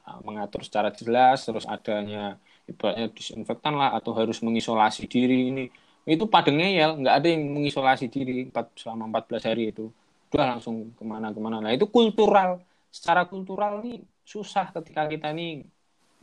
[0.08, 5.64] Uh, mengatur secara jelas terus adanya ibaratnya disinfektan lah atau harus mengisolasi diri ini.
[6.08, 8.48] Itu pada ngeyel nggak ada yang mengisolasi diri
[8.80, 9.92] selama 14 hari itu.
[10.32, 11.60] Udah langsung ke mana-kemana.
[11.60, 12.64] Nah itu kultural.
[12.88, 15.68] Secara kultural nih susah ketika kita nih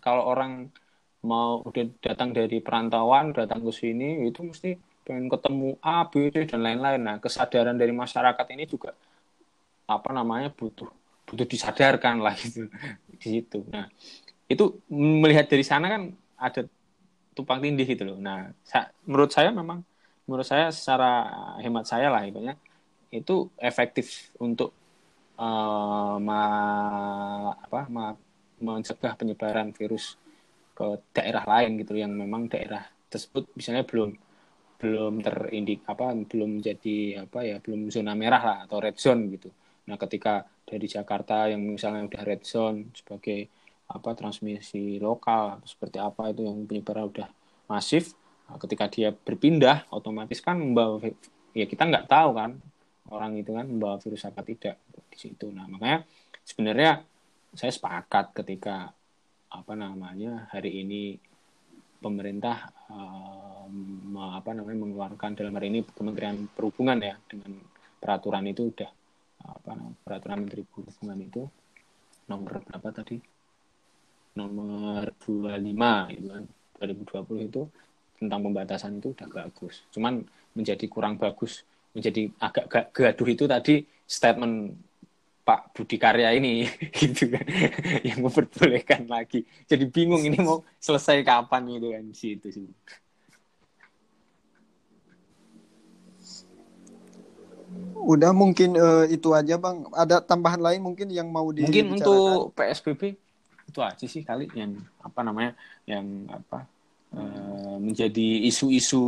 [0.02, 0.74] kalau orang
[1.26, 6.45] mau udah datang dari perantauan datang ke sini itu mesti pengen ketemu A, B, C
[6.49, 7.01] dan lain-lain.
[7.01, 8.93] Nah, kesadaran dari masyarakat ini juga
[9.86, 10.89] apa namanya butuh
[11.26, 12.69] butuh disadarkan lah itu
[13.17, 13.65] di situ.
[13.69, 13.89] Nah,
[14.49, 16.65] itu melihat dari sana kan ada
[17.38, 18.17] tumpang tindih gitu loh.
[18.17, 19.82] Nah, sa menurut saya memang
[20.26, 21.30] menurut saya secara
[21.61, 22.57] hemat saya lah ibaratnya
[23.13, 24.73] itu efektif untuk
[25.38, 26.17] uh,
[27.61, 27.82] apa
[28.57, 30.17] mencegah penyebaran virus
[30.76, 34.11] ke daerah lain gitu yang memang daerah tersebut misalnya belum
[34.76, 39.49] belum terindik apa belum jadi apa ya belum zona merah lah atau red zone gitu.
[39.88, 43.47] Nah ketika dari Jakarta yang misalnya udah red zone sebagai
[43.86, 47.30] apa transmisi lokal seperti apa itu yang penyebaran udah
[47.69, 48.17] masif,
[48.49, 50.99] nah, ketika dia berpindah otomatis kan membawa
[51.53, 52.51] ya kita nggak tahu kan
[53.13, 54.76] orang itu kan membawa virus apa tidak
[55.07, 55.53] di situ.
[55.53, 56.03] Nah makanya
[56.43, 57.05] sebenarnya
[57.55, 58.91] saya sepakat ketika
[59.62, 61.16] apa namanya hari ini
[61.99, 67.58] pemerintah um, apa namanya mengeluarkan dalam hari ini Kementerian Perhubungan ya dengan
[67.97, 68.91] peraturan itu udah
[69.45, 71.43] apa namanya peraturan Menteri Perhubungan itu
[72.30, 73.18] nomor berapa tadi?
[74.36, 76.45] Nomor 25 itu kan.
[76.76, 77.62] 2020 itu
[78.20, 79.88] tentang pembatasan itu udah bagus.
[79.95, 80.20] Cuman
[80.51, 81.64] menjadi kurang bagus
[81.95, 84.76] menjadi agak gaduh itu tadi statement
[85.46, 86.66] Pak Budi Karya ini
[86.98, 87.46] gitu kan
[88.02, 89.46] yang memperbolehkan lagi.
[89.70, 92.66] Jadi bingung ini mau selesai kapan gitu kan sih itu sih.
[97.93, 99.86] Udah mungkin uh, itu aja bang.
[99.93, 103.14] Ada tambahan lain mungkin yang mau di mungkin untuk PSBB
[103.70, 105.54] itu aja sih kali yang apa namanya
[105.86, 106.66] yang apa
[107.14, 109.06] uh, menjadi isu-isu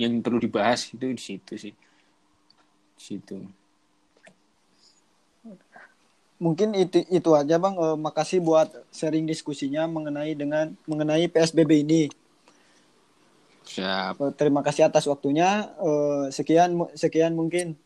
[0.00, 1.74] yang perlu dibahas itu di situ sih.
[2.96, 3.59] Di situ
[6.40, 7.76] mungkin itu itu aja bang.
[7.76, 12.08] Uh, makasih buat sharing diskusinya mengenai dengan mengenai psbb ini.
[13.68, 14.16] Siap.
[14.18, 15.68] Uh, terima kasih atas waktunya.
[15.76, 17.76] Uh, sekian sekian mungkin